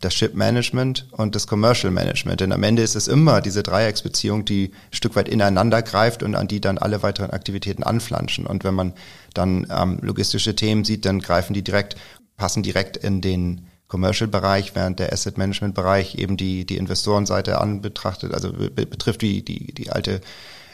das 0.00 0.14
Ship 0.14 0.34
Management 0.34 1.06
und 1.12 1.34
das 1.34 1.46
Commercial 1.46 1.92
Management. 1.92 2.40
Denn 2.40 2.52
am 2.52 2.62
Ende 2.62 2.82
ist 2.82 2.94
es 2.94 3.08
immer 3.08 3.40
diese 3.40 3.62
Dreiecksbeziehung, 3.62 4.44
die 4.44 4.70
ein 4.72 4.94
Stück 4.94 5.16
weit 5.16 5.28
ineinander 5.28 5.82
greift 5.82 6.22
und 6.22 6.34
an 6.34 6.48
die 6.48 6.60
dann 6.60 6.78
alle 6.78 7.02
weiteren 7.02 7.30
Aktivitäten 7.30 7.82
anflanschen. 7.82 8.46
Und 8.46 8.64
wenn 8.64 8.74
man 8.74 8.92
dann 9.34 9.66
ähm, 9.70 9.98
logistische 10.02 10.54
Themen 10.54 10.84
sieht, 10.84 11.04
dann 11.04 11.20
greifen 11.20 11.54
die 11.54 11.62
direkt, 11.62 11.96
passen 12.36 12.62
direkt 12.62 12.96
in 12.96 13.20
den 13.20 13.66
Commercial-Bereich, 13.88 14.74
während 14.74 14.98
der 14.98 15.12
Asset-Management-Bereich 15.12 16.16
eben 16.16 16.36
die, 16.36 16.66
die 16.66 16.76
Investorenseite 16.76 17.58
anbetrachtet, 17.60 18.34
also 18.34 18.52
betrifft 18.52 19.22
die, 19.22 19.42
die, 19.42 19.72
die 19.72 19.90
alte 19.90 20.20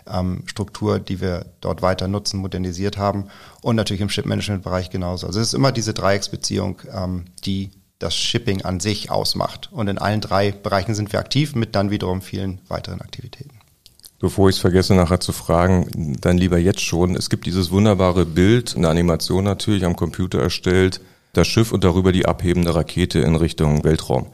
ähm, 0.07 0.43
Struktur, 0.47 0.99
die 0.99 1.21
wir 1.21 1.47
dort 1.61 1.81
weiter 1.81 2.09
nutzen, 2.09 2.41
modernisiert 2.41 2.99
haben 2.99 3.29
und 3.63 3.77
natürlich 3.77 4.01
im 4.01 4.11
Ship-Management-Bereich 4.11 4.91
genauso. 4.91 5.29
Also 5.29 5.41
es 5.41 5.49
ist 5.49 5.55
immer 5.55 5.73
diese 5.73 5.95
Dreiecksbeziehung, 5.95 6.83
ähm, 6.93 7.27
die 7.45 7.71
das 8.05 8.15
Shipping 8.15 8.63
an 8.63 8.81
sich 8.81 9.11
ausmacht. 9.11 9.71
Und 9.73 9.89
in 9.89 9.99
allen 9.99 10.21
drei 10.21 10.53
Bereichen 10.53 10.95
sind 10.95 11.13
wir 11.13 11.21
aktiv 11.21 11.55
mit 11.55 11.75
dann 11.75 11.91
wiederum 11.91 12.23
vielen 12.23 12.61
weiteren 12.69 13.01
Aktivitäten. 13.01 13.59
Bevor 14.21 14.49
ich 14.49 14.57
es 14.57 14.61
vergesse, 14.61 14.95
nachher 14.95 15.21
zu 15.21 15.33
fragen, 15.33 16.17
dann 16.21 16.39
lieber 16.39 16.59
jetzt 16.59 16.81
schon. 16.81 17.17
Es 17.17 17.31
gibt 17.31 17.47
dieses 17.47 17.71
wunderbare 17.71 18.25
Bild, 18.25 18.75
eine 18.77 18.89
Animation 18.89 19.45
natürlich 19.45 19.85
am 19.85 19.97
Computer 19.97 20.41
erstellt, 20.41 21.01
das 21.33 21.49
Schiff 21.49 21.73
und 21.73 21.83
darüber 21.85 22.13
die 22.13 22.27
abhebende 22.27 22.75
Rakete 22.75 23.19
in 23.19 23.35
Richtung 23.37 23.85
Weltraum. 23.85 24.27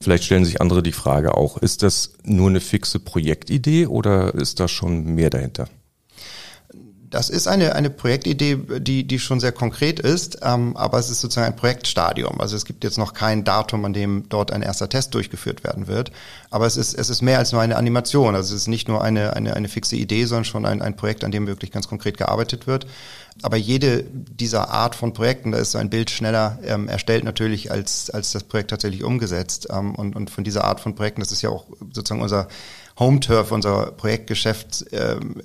Vielleicht 0.00 0.24
stellen 0.24 0.44
sich 0.44 0.60
andere 0.60 0.82
die 0.82 0.92
Frage 0.92 1.36
auch, 1.36 1.58
ist 1.58 1.82
das 1.82 2.14
nur 2.24 2.48
eine 2.48 2.60
fixe 2.60 2.98
Projektidee 2.98 3.86
oder 3.86 4.34
ist 4.34 4.58
da 4.58 4.66
schon 4.66 5.04
mehr 5.14 5.30
dahinter? 5.30 5.68
Das 7.12 7.28
ist 7.28 7.46
eine, 7.46 7.74
eine 7.74 7.90
Projektidee, 7.90 8.56
die, 8.78 9.06
die 9.06 9.18
schon 9.18 9.38
sehr 9.38 9.52
konkret 9.52 10.00
ist, 10.00 10.38
ähm, 10.40 10.74
aber 10.78 10.98
es 10.98 11.10
ist 11.10 11.20
sozusagen 11.20 11.48
ein 11.48 11.56
Projektstadium. 11.56 12.40
Also 12.40 12.56
es 12.56 12.64
gibt 12.64 12.84
jetzt 12.84 12.96
noch 12.96 13.12
kein 13.12 13.44
Datum, 13.44 13.84
an 13.84 13.92
dem 13.92 14.30
dort 14.30 14.50
ein 14.50 14.62
erster 14.62 14.88
Test 14.88 15.14
durchgeführt 15.14 15.62
werden 15.62 15.88
wird. 15.88 16.10
Aber 16.48 16.64
es 16.64 16.78
ist, 16.78 16.94
es 16.94 17.10
ist 17.10 17.20
mehr 17.20 17.38
als 17.38 17.52
nur 17.52 17.60
eine 17.60 17.76
Animation. 17.76 18.34
Also 18.34 18.54
es 18.54 18.62
ist 18.62 18.66
nicht 18.66 18.88
nur 18.88 19.04
eine, 19.04 19.36
eine, 19.36 19.54
eine 19.54 19.68
fixe 19.68 19.94
Idee, 19.94 20.24
sondern 20.24 20.46
schon 20.46 20.64
ein, 20.64 20.80
ein 20.80 20.96
Projekt, 20.96 21.22
an 21.22 21.32
dem 21.32 21.46
wirklich 21.46 21.70
ganz 21.70 21.86
konkret 21.86 22.16
gearbeitet 22.16 22.66
wird. 22.66 22.86
Aber 23.40 23.56
jede 23.56 24.04
dieser 24.04 24.70
Art 24.70 24.94
von 24.94 25.14
Projekten, 25.14 25.52
da 25.52 25.58
ist 25.58 25.72
so 25.72 25.78
ein 25.78 25.88
Bild 25.88 26.10
schneller 26.10 26.58
ähm, 26.64 26.88
erstellt 26.88 27.24
natürlich, 27.24 27.70
als, 27.70 28.10
als 28.10 28.32
das 28.32 28.44
Projekt 28.44 28.70
tatsächlich 28.70 29.04
umgesetzt. 29.04 29.68
Ähm, 29.70 29.94
und, 29.94 30.14
und 30.14 30.30
von 30.30 30.44
dieser 30.44 30.64
Art 30.64 30.80
von 30.80 30.94
Projekten, 30.94 31.20
das 31.20 31.32
ist 31.32 31.42
ja 31.42 31.50
auch 31.50 31.66
sozusagen 31.92 32.22
unser 32.22 32.48
Home 32.98 33.20
Turf, 33.20 33.50
unser 33.52 33.92
Projektgeschäft 33.92 34.84
ähm, 34.92 35.40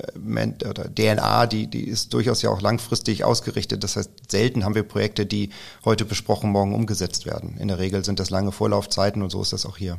oder 0.70 0.94
DNA, 0.94 1.48
die, 1.48 1.68
die 1.68 1.88
ist 1.88 2.14
durchaus 2.14 2.42
ja 2.42 2.50
auch 2.50 2.62
langfristig 2.62 3.24
ausgerichtet. 3.24 3.84
Das 3.84 3.96
heißt, 3.96 4.10
selten 4.30 4.66
haben 4.66 4.76
wir 4.76 4.84
Projekte, 4.84 5.26
die 5.26 5.50
heute 5.86 6.04
besprochen, 6.04 6.52
morgen 6.52 6.76
umgesetzt 6.76 7.26
werden. 7.26 7.58
In 7.58 7.70
der 7.70 7.80
Regel 7.80 8.04
sind 8.04 8.20
das 8.20 8.30
lange 8.30 8.52
Vorlaufzeiten 8.52 9.22
und 9.22 9.30
so 9.30 9.42
ist 9.42 9.54
das 9.54 9.66
auch 9.66 9.78
hier. 9.78 9.98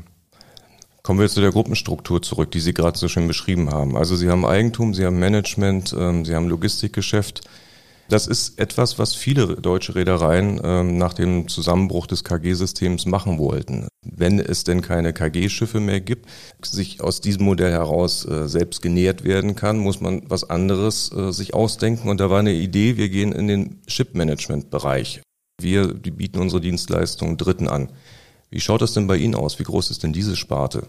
Kommen 1.02 1.20
wir 1.20 1.28
zu 1.28 1.40
der 1.40 1.52
Gruppenstruktur 1.52 2.20
zurück, 2.20 2.50
die 2.50 2.60
Sie 2.60 2.74
gerade 2.74 2.98
so 2.98 3.08
schön 3.08 3.26
beschrieben 3.26 3.70
haben. 3.70 3.96
Also 3.96 4.14
Sie 4.14 4.28
haben 4.28 4.44
Eigentum, 4.44 4.92
Sie 4.92 5.06
haben 5.06 5.18
Management, 5.18 5.96
ähm, 5.98 6.26
Sie 6.26 6.34
haben 6.34 6.48
Logistikgeschäft. 6.48 7.48
Das 8.08 8.26
ist 8.26 8.58
etwas, 8.58 8.98
was 8.98 9.14
viele 9.14 9.56
deutsche 9.56 9.94
Reedereien 9.94 10.58
ähm, 10.64 10.96
nach 10.96 11.12
dem 11.12 11.46
Zusammenbruch 11.46 12.06
des 12.06 12.24
KG-Systems 12.24 13.04
machen 13.04 13.38
wollten. 13.38 13.86
Wenn 14.02 14.40
es 14.40 14.64
denn 14.64 14.80
keine 14.80 15.12
KG-Schiffe 15.12 15.78
mehr 15.78 16.00
gibt, 16.00 16.26
sich 16.64 17.02
aus 17.02 17.20
diesem 17.20 17.44
Modell 17.44 17.70
heraus 17.70 18.24
äh, 18.24 18.48
selbst 18.48 18.80
genähert 18.80 19.24
werden 19.24 19.56
kann, 19.56 19.78
muss 19.78 20.00
man 20.00 20.22
was 20.26 20.48
anderes 20.48 21.12
äh, 21.12 21.32
sich 21.32 21.52
ausdenken. 21.52 22.08
Und 22.08 22.20
da 22.20 22.30
war 22.30 22.38
eine 22.38 22.54
Idee, 22.54 22.96
wir 22.96 23.10
gehen 23.10 23.32
in 23.32 23.46
den 23.46 23.82
Ship-Management-Bereich. 23.86 25.20
Wir 25.60 25.92
bieten 25.92 26.38
unsere 26.38 26.62
Dienstleistungen 26.62 27.36
Dritten 27.36 27.68
an. 27.68 27.90
Wie 28.48 28.60
schaut 28.60 28.80
das 28.80 28.94
denn 28.94 29.06
bei 29.06 29.18
Ihnen 29.18 29.34
aus? 29.34 29.58
Wie 29.58 29.64
groß 29.64 29.90
ist 29.90 30.02
denn 30.02 30.14
diese 30.14 30.34
Sparte? 30.34 30.86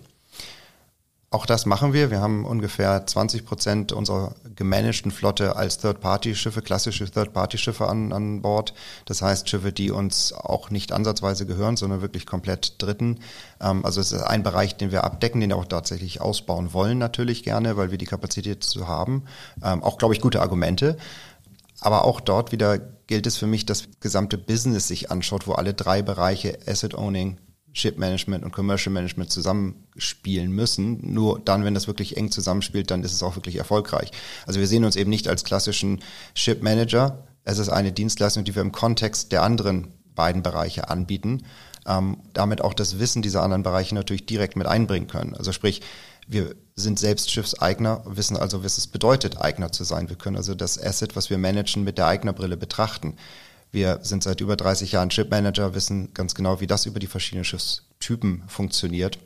Auch 1.31 1.45
das 1.45 1.67
machen 1.67 1.93
wir. 1.93 2.09
Wir 2.09 2.21
haben 2.21 2.43
ungefähr 2.43 3.05
20 3.05 3.45
Prozent 3.45 3.91
unserer 3.91 4.33
gemanagten 4.55 5.11
Flotte 5.11 5.55
als 5.55 5.77
Third-Party-Schiffe, 5.77 6.63
klassische 6.63 7.09
Third-Party-Schiffe 7.09 7.87
an, 7.87 8.11
an 8.11 8.41
Bord. 8.41 8.73
Das 9.05 9.21
heißt 9.21 9.47
Schiffe, 9.47 9.71
die 9.71 9.91
uns 9.91 10.33
auch 10.33 10.71
nicht 10.71 10.91
ansatzweise 10.91 11.45
gehören, 11.45 11.77
sondern 11.77 12.01
wirklich 12.01 12.25
komplett 12.25 12.81
Dritten. 12.81 13.19
Ähm, 13.61 13.85
also 13.85 14.01
es 14.01 14.11
ist 14.11 14.23
ein 14.23 14.41
Bereich, 14.41 14.75
den 14.77 14.91
wir 14.91 15.03
abdecken, 15.03 15.39
den 15.39 15.51
wir 15.51 15.57
auch 15.57 15.65
tatsächlich 15.65 16.19
ausbauen 16.19 16.73
wollen 16.73 16.97
natürlich 16.97 17.43
gerne, 17.43 17.77
weil 17.77 17.91
wir 17.91 17.99
die 17.99 18.05
Kapazität 18.05 18.63
zu 18.63 18.87
haben. 18.87 19.25
Ähm, 19.63 19.83
auch, 19.83 19.99
glaube 19.99 20.15
ich, 20.15 20.21
gute 20.21 20.41
Argumente. 20.41 20.97
Aber 21.79 22.05
auch 22.05 22.21
dort 22.21 22.51
wieder 22.51 22.79
gilt 22.79 23.27
es 23.27 23.37
für 23.37 23.47
mich, 23.47 23.67
dass 23.67 23.83
das 23.83 23.89
gesamte 23.99 24.39
Business 24.39 24.87
sich 24.87 25.11
anschaut, 25.11 25.45
wo 25.45 25.53
alle 25.53 25.75
drei 25.75 26.01
Bereiche 26.01 26.57
Asset 26.65 26.95
Owning, 26.95 27.37
Ship 27.73 27.97
Management 27.97 28.43
und 28.43 28.51
Commercial 28.51 28.93
Management 28.93 29.31
zusammenspielen 29.31 30.51
müssen. 30.51 31.13
Nur 31.13 31.39
dann, 31.39 31.63
wenn 31.63 31.73
das 31.73 31.87
wirklich 31.87 32.17
eng 32.17 32.31
zusammenspielt, 32.31 32.91
dann 32.91 33.03
ist 33.03 33.13
es 33.13 33.23
auch 33.23 33.35
wirklich 33.35 33.57
erfolgreich. 33.57 34.11
Also 34.45 34.59
wir 34.59 34.67
sehen 34.67 34.85
uns 34.85 34.95
eben 34.95 35.09
nicht 35.09 35.27
als 35.27 35.43
klassischen 35.43 35.99
Ship 36.33 36.61
Manager. 36.61 37.27
Es 37.43 37.57
ist 37.57 37.69
eine 37.69 37.91
Dienstleistung, 37.91 38.43
die 38.43 38.55
wir 38.55 38.61
im 38.61 38.71
Kontext 38.71 39.31
der 39.31 39.43
anderen 39.43 39.93
beiden 40.15 40.43
Bereiche 40.43 40.89
anbieten, 40.89 41.43
ähm, 41.87 42.17
damit 42.33 42.61
auch 42.61 42.73
das 42.73 42.99
Wissen 42.99 43.21
dieser 43.21 43.43
anderen 43.43 43.63
Bereiche 43.63 43.95
natürlich 43.95 44.25
direkt 44.25 44.55
mit 44.55 44.67
einbringen 44.67 45.07
können. 45.07 45.35
Also 45.35 45.53
sprich, 45.53 45.81
wir 46.27 46.55
sind 46.75 46.99
selbst 46.99 47.31
Schiffseigner, 47.31 48.03
wissen 48.05 48.37
also, 48.37 48.63
was 48.63 48.77
es 48.77 48.87
bedeutet, 48.87 49.41
Eigner 49.41 49.71
zu 49.71 49.83
sein. 49.83 50.09
Wir 50.09 50.15
können 50.15 50.35
also 50.35 50.53
das 50.53 50.81
Asset, 50.81 51.15
was 51.15 51.29
wir 51.29 51.37
managen, 51.37 51.83
mit 51.83 51.97
der 51.97 52.07
Eignerbrille 52.07 52.57
betrachten. 52.57 53.15
Wir 53.71 53.99
sind 54.01 54.23
seit 54.23 54.41
über 54.41 54.55
30 54.55 54.91
Jahren 54.91 55.09
Chip 55.09 55.29
Manager, 55.29 55.75
wissen 55.75 56.13
ganz 56.13 56.33
genau, 56.33 56.59
wie 56.59 56.67
das 56.67 56.85
über 56.85 56.99
die 56.99 57.07
verschiedenen 57.07 57.45
Schiffstypen 57.45 58.43
funktioniert. 58.47 59.19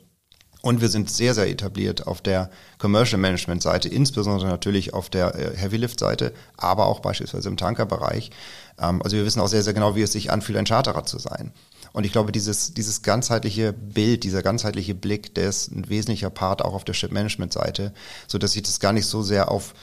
Und 0.64 0.80
wir 0.80 0.88
sind 0.88 1.10
sehr, 1.10 1.34
sehr 1.34 1.50
etabliert 1.50 2.06
auf 2.06 2.22
der 2.22 2.48
Commercial 2.78 3.20
Management 3.20 3.62
Seite, 3.62 3.90
insbesondere 3.90 4.48
natürlich 4.48 4.94
auf 4.94 5.10
der 5.10 5.34
äh, 5.34 5.54
Heavy 5.54 5.76
Lift 5.76 6.00
Seite, 6.00 6.32
aber 6.56 6.86
auch 6.86 7.00
beispielsweise 7.00 7.50
im 7.50 7.58
Tankerbereich. 7.58 8.30
Ähm, 8.78 9.02
also 9.02 9.14
wir 9.14 9.26
wissen 9.26 9.40
auch 9.40 9.48
sehr, 9.48 9.62
sehr 9.62 9.74
genau, 9.74 9.94
wie 9.94 10.00
es 10.00 10.12
sich 10.12 10.32
anfühlt, 10.32 10.56
ein 10.56 10.64
Charterer 10.64 11.04
zu 11.04 11.18
sein. 11.18 11.52
Und 11.92 12.04
ich 12.04 12.12
glaube, 12.12 12.32
dieses, 12.32 12.72
dieses 12.72 13.02
ganzheitliche 13.02 13.74
Bild, 13.74 14.24
dieser 14.24 14.42
ganzheitliche 14.42 14.94
Blick, 14.94 15.34
der 15.34 15.50
ist 15.50 15.70
ein 15.70 15.90
wesentlicher 15.90 16.30
Part 16.30 16.62
auch 16.62 16.72
auf 16.72 16.84
der 16.84 16.94
Ship 16.94 17.12
Management 17.12 17.52
Seite, 17.52 17.92
so 18.26 18.38
dass 18.38 18.56
ich 18.56 18.62
das 18.62 18.80
gar 18.80 18.94
nicht 18.94 19.06
so 19.06 19.22
sehr 19.22 19.50
auf 19.50 19.74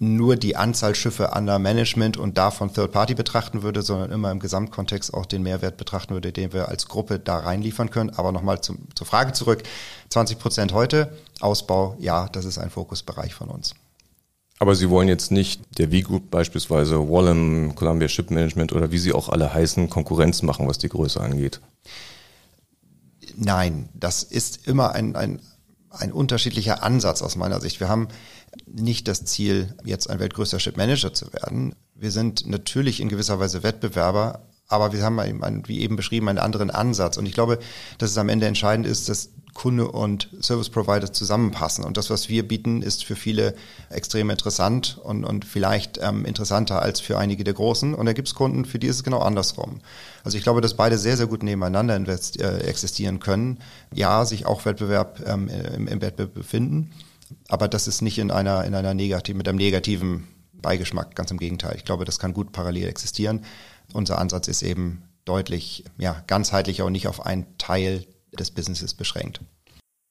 nur 0.00 0.36
die 0.36 0.56
Anzahl 0.56 0.94
Schiffe 0.94 1.32
under 1.34 1.58
Management 1.58 2.16
und 2.16 2.38
davon 2.38 2.72
Third 2.72 2.92
Party 2.92 3.14
betrachten 3.14 3.62
würde, 3.62 3.82
sondern 3.82 4.12
immer 4.12 4.30
im 4.30 4.38
Gesamtkontext 4.38 5.12
auch 5.12 5.26
den 5.26 5.42
Mehrwert 5.42 5.76
betrachten 5.76 6.14
würde, 6.14 6.32
den 6.32 6.52
wir 6.52 6.68
als 6.68 6.86
Gruppe 6.86 7.18
da 7.18 7.38
reinliefern 7.38 7.90
können. 7.90 8.10
Aber 8.10 8.30
nochmal 8.30 8.60
zur 8.60 8.76
Frage 9.04 9.32
zurück. 9.32 9.64
20 10.10 10.38
Prozent 10.38 10.72
heute, 10.72 11.12
Ausbau, 11.40 11.96
ja, 11.98 12.28
das 12.28 12.44
ist 12.44 12.58
ein 12.58 12.70
Fokusbereich 12.70 13.34
von 13.34 13.48
uns. 13.48 13.74
Aber 14.60 14.74
Sie 14.74 14.90
wollen 14.90 15.08
jetzt 15.08 15.30
nicht 15.30 15.60
der 15.78 15.90
V-Group 15.90 16.30
beispielsweise, 16.30 17.08
Wallem, 17.08 17.74
Columbia 17.74 18.08
Ship 18.08 18.30
Management 18.30 18.72
oder 18.72 18.90
wie 18.90 18.98
sie 18.98 19.12
auch 19.12 19.28
alle 19.28 19.52
heißen, 19.52 19.88
Konkurrenz 19.88 20.42
machen, 20.42 20.66
was 20.66 20.78
die 20.78 20.88
Größe 20.88 21.20
angeht? 21.20 21.60
Nein, 23.36 23.88
das 23.94 24.24
ist 24.24 24.66
immer 24.66 24.92
ein, 24.92 25.14
ein, 25.14 25.40
ein 25.90 26.12
unterschiedlicher 26.12 26.82
Ansatz 26.82 27.22
aus 27.22 27.36
meiner 27.36 27.60
Sicht. 27.60 27.80
Wir 27.80 27.88
haben 27.88 28.08
nicht 28.66 29.08
das 29.08 29.24
Ziel, 29.24 29.74
jetzt 29.84 30.08
ein 30.10 30.18
weltgrößter 30.18 30.60
Ship 30.60 30.76
Manager 30.76 31.12
zu 31.12 31.32
werden. 31.32 31.74
Wir 31.94 32.10
sind 32.10 32.46
natürlich 32.46 33.00
in 33.00 33.08
gewisser 33.08 33.40
Weise 33.40 33.62
Wettbewerber, 33.62 34.46
aber 34.68 34.92
wir 34.92 35.02
haben, 35.02 35.18
einen, 35.18 35.66
wie 35.66 35.80
eben 35.80 35.96
beschrieben, 35.96 36.28
einen 36.28 36.38
anderen 36.38 36.70
Ansatz. 36.70 37.16
Und 37.16 37.26
ich 37.26 37.32
glaube, 37.32 37.58
dass 37.96 38.10
es 38.10 38.18
am 38.18 38.28
Ende 38.28 38.46
entscheidend 38.46 38.86
ist, 38.86 39.08
dass 39.08 39.30
Kunde 39.58 39.90
und 39.90 40.28
Service 40.40 40.70
Provider 40.70 41.12
zusammenpassen. 41.12 41.84
Und 41.84 41.96
das, 41.96 42.10
was 42.10 42.28
wir 42.28 42.46
bieten, 42.46 42.80
ist 42.80 43.04
für 43.04 43.16
viele 43.16 43.56
extrem 43.90 44.30
interessant 44.30 44.98
und, 45.02 45.24
und 45.24 45.44
vielleicht 45.44 45.98
ähm, 46.00 46.24
interessanter 46.24 46.80
als 46.80 47.00
für 47.00 47.18
einige 47.18 47.42
der 47.42 47.54
Großen. 47.54 47.92
Und 47.92 48.06
da 48.06 48.12
gibt 48.12 48.28
es 48.28 48.36
Kunden, 48.36 48.64
für 48.64 48.78
die 48.78 48.86
ist 48.86 48.96
es 48.96 49.02
genau 49.02 49.18
andersrum. 49.18 49.80
Also 50.22 50.38
ich 50.38 50.44
glaube, 50.44 50.60
dass 50.60 50.74
beide 50.74 50.96
sehr, 50.96 51.16
sehr 51.16 51.26
gut 51.26 51.42
nebeneinander 51.42 51.96
invest, 51.96 52.40
äh, 52.40 52.58
existieren 52.58 53.18
können. 53.18 53.58
Ja, 53.92 54.24
sich 54.24 54.46
auch 54.46 54.64
Wettbewerb 54.64 55.20
ähm, 55.26 55.48
im, 55.48 55.88
im 55.88 56.00
Wettbewerb 56.00 56.34
befinden 56.34 56.92
aber 57.48 57.68
das 57.68 57.88
ist 57.88 58.00
nicht 58.00 58.18
in 58.18 58.30
einer, 58.30 58.64
in 58.64 58.74
einer 58.74 58.94
negativen, 58.94 59.36
mit 59.36 59.48
einem 59.48 59.58
negativen 59.58 60.28
Beigeschmack, 60.54 61.14
ganz 61.14 61.30
im 61.30 61.38
Gegenteil. 61.38 61.74
Ich 61.76 61.84
glaube, 61.84 62.04
das 62.04 62.18
kann 62.18 62.32
gut 62.32 62.52
parallel 62.52 62.88
existieren. 62.88 63.44
Unser 63.92 64.18
Ansatz 64.18 64.48
ist 64.48 64.62
eben 64.62 65.02
deutlich, 65.24 65.84
ja, 65.98 66.22
ganzheitlicher 66.26 66.84
und 66.84 66.92
nicht 66.92 67.06
auf 67.06 67.26
einen 67.26 67.46
Teil 67.58 68.06
des 68.36 68.50
Businesses 68.50 68.94
beschränkt. 68.94 69.40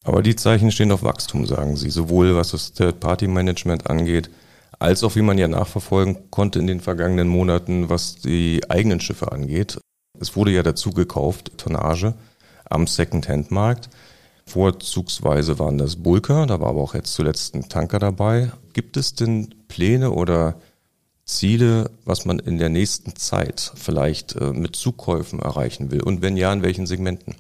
Aber 0.04 0.22
die 0.22 0.36
Zeichen 0.36 0.72
stehen 0.72 0.92
auf 0.92 1.04
Wachstum, 1.04 1.46
sagen 1.46 1.76
Sie, 1.76 1.90
sowohl 1.90 2.36
was 2.36 2.52
das 2.52 2.74
Third-Party-Management 2.74 3.90
angeht, 3.90 4.30
als 4.80 5.04
auch 5.04 5.16
wie 5.16 5.22
man 5.22 5.38
ja 5.38 5.48
nachverfolgen 5.48 6.30
konnte 6.32 6.60
in 6.60 6.68
den 6.68 6.80
vergangenen 6.80 7.28
Monaten, 7.28 7.90
was 7.90 8.16
die 8.16 8.62
eigenen 8.70 9.02
Schiffe 9.02 9.32
angeht. 9.32 9.80
Es 10.20 10.36
wurde 10.36 10.52
ja 10.52 10.64
dazu 10.64 10.92
gekauft, 10.92 11.58
Tonnage 11.58 12.14
am 12.70 12.88
Second-Hand-Markt. 12.88 13.90
Vorzugsweise 14.46 15.60
waren 15.60 15.78
das 15.78 15.98
Bulker, 15.98 16.46
da 16.46 16.62
war 16.62 16.70
aber 16.70 16.82
auch 16.82 16.94
jetzt 16.94 17.14
zuletzt 17.14 17.54
ein 17.54 17.68
Tanker 17.68 18.00
dabei. 18.00 18.52
Gibt 18.72 18.96
es 18.96 19.14
denn 19.14 19.54
Pläne 19.68 20.12
oder 20.12 20.56
Ziele, 21.26 21.92
was 22.06 22.24
man 22.24 22.40
in 22.40 22.58
der 22.58 22.70
nächsten 22.70 23.16
Zeit 23.18 23.74
vielleicht 23.76 24.36
äh, 24.38 24.54
mit 24.54 24.78
Zukäufen 24.78 25.40
erreichen 25.40 25.92
will? 25.92 26.02
Und 26.02 26.22
wenn 26.22 26.38
ja, 26.38 26.54
in 26.54 26.64
welchen 26.64 26.88
Segmenten? 26.88 27.36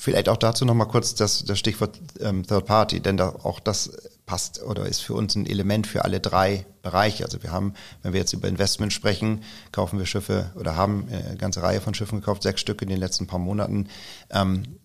Vielleicht 0.00 0.30
auch 0.30 0.38
dazu 0.38 0.64
nochmal 0.64 0.88
kurz 0.88 1.14
das, 1.14 1.44
das 1.44 1.58
Stichwort 1.58 2.00
ähm, 2.20 2.42
Third 2.46 2.64
Party, 2.64 3.00
denn 3.00 3.18
da, 3.18 3.34
auch 3.42 3.60
das 3.60 3.90
passt 4.24 4.62
oder 4.62 4.86
ist 4.86 5.00
für 5.00 5.12
uns 5.12 5.34
ein 5.34 5.44
Element 5.44 5.86
für 5.86 6.06
alle 6.06 6.20
drei 6.20 6.64
Bereiche. 6.80 7.22
Also 7.22 7.42
wir 7.42 7.52
haben, 7.52 7.74
wenn 8.02 8.14
wir 8.14 8.20
jetzt 8.20 8.32
über 8.32 8.48
Investment 8.48 8.94
sprechen, 8.94 9.42
kaufen 9.72 9.98
wir 9.98 10.06
Schiffe 10.06 10.52
oder 10.54 10.74
haben 10.74 11.06
äh, 11.10 11.16
eine 11.16 11.36
ganze 11.36 11.62
Reihe 11.62 11.82
von 11.82 11.92
Schiffen 11.92 12.20
gekauft, 12.20 12.44
sechs 12.44 12.62
Stück 12.62 12.80
in 12.80 12.88
den 12.88 12.96
letzten 12.96 13.26
paar 13.26 13.40
Monaten. 13.40 13.88
Ähm, 14.30 14.78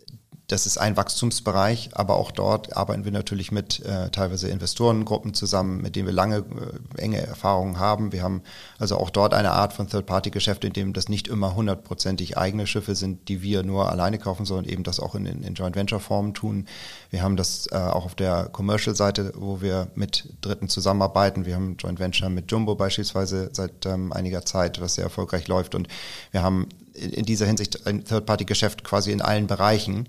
das 0.47 0.67
ist 0.67 0.77
ein 0.77 0.95
Wachstumsbereich, 0.95 1.89
aber 1.93 2.17
auch 2.17 2.29
dort 2.29 2.77
arbeiten 2.77 3.03
wir 3.03 3.11
natürlich 3.11 3.51
mit 3.51 3.83
äh, 3.83 4.09
teilweise 4.11 4.47
Investorengruppen 4.47 5.33
zusammen, 5.33 5.81
mit 5.81 5.95
denen 5.95 6.05
wir 6.05 6.13
lange, 6.13 6.37
äh, 6.37 7.01
enge 7.01 7.25
Erfahrungen 7.25 7.79
haben. 7.79 8.11
Wir 8.11 8.21
haben 8.21 8.43
also 8.77 8.97
auch 8.97 9.09
dort 9.09 9.33
eine 9.33 9.53
Art 9.53 9.73
von 9.73 9.87
Third-Party-Geschäft, 9.89 10.63
in 10.63 10.73
dem 10.73 10.93
das 10.93 11.09
nicht 11.09 11.27
immer 11.27 11.55
hundertprozentig 11.55 12.37
eigene 12.37 12.67
Schiffe 12.67 12.93
sind, 12.93 13.27
die 13.27 13.41
wir 13.41 13.63
nur 13.63 13.91
alleine 13.91 14.19
kaufen, 14.19 14.45
sondern 14.45 14.71
eben 14.71 14.83
das 14.83 14.99
auch 14.99 15.15
in, 15.15 15.25
in, 15.25 15.41
in 15.41 15.55
Joint-Venture-Formen 15.55 16.35
tun. 16.35 16.67
Wir 17.09 17.23
haben 17.23 17.37
das 17.37 17.67
äh, 17.71 17.77
auch 17.77 18.05
auf 18.05 18.13
der 18.13 18.49
Commercial-Seite, 18.51 19.33
wo 19.35 19.61
wir 19.61 19.87
mit 19.95 20.29
Dritten 20.41 20.69
zusammenarbeiten. 20.69 21.45
Wir 21.45 21.55
haben 21.55 21.75
Joint-Venture 21.79 22.29
mit 22.29 22.51
Jumbo 22.51 22.75
beispielsweise 22.75 23.49
seit 23.51 23.87
ähm, 23.87 24.13
einiger 24.13 24.45
Zeit, 24.45 24.79
was 24.79 24.93
sehr 24.93 25.05
erfolgreich 25.05 25.47
läuft. 25.47 25.73
Und 25.73 25.87
wir 26.29 26.43
haben 26.43 26.69
in, 26.93 27.09
in 27.09 27.25
dieser 27.25 27.47
Hinsicht 27.47 27.87
ein 27.87 28.05
Third-Party-Geschäft 28.05 28.83
quasi 28.83 29.11
in 29.11 29.21
allen 29.21 29.47
Bereichen 29.47 30.05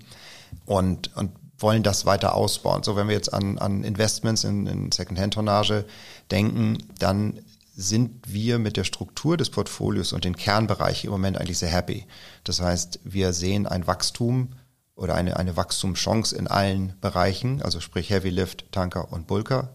und, 0.65 1.15
und 1.15 1.31
wollen 1.59 1.83
das 1.83 2.05
weiter 2.05 2.35
ausbauen. 2.35 2.83
So, 2.83 2.95
wenn 2.95 3.07
wir 3.07 3.15
jetzt 3.15 3.33
an, 3.33 3.57
an 3.57 3.83
Investments 3.83 4.43
in, 4.43 4.67
in 4.67 4.91
Second-Hand-Tonnage 4.91 5.85
denken, 6.29 6.77
dann 6.99 7.39
sind 7.75 8.31
wir 8.31 8.57
mit 8.57 8.75
der 8.75 8.83
Struktur 8.83 9.37
des 9.37 9.49
Portfolios 9.49 10.13
und 10.13 10.23
den 10.23 10.35
Kernbereichen 10.35 11.07
im 11.07 11.11
Moment 11.11 11.37
eigentlich 11.37 11.59
sehr 11.59 11.69
happy. 11.69 12.05
Das 12.43 12.59
heißt, 12.59 12.99
wir 13.03 13.33
sehen 13.33 13.67
ein 13.67 13.85
Wachstum 13.85 14.53
oder 14.95 15.13
eine, 15.13 15.37
eine 15.37 15.55
Wachstumschance 15.57 16.35
in 16.35 16.47
allen 16.47 16.93
Bereichen, 17.01 17.61
also 17.61 17.79
sprich 17.79 18.09
Heavy 18.09 18.29
Lift, 18.29 18.71
Tanker 18.71 19.11
und 19.11 19.27
Bulker. 19.27 19.69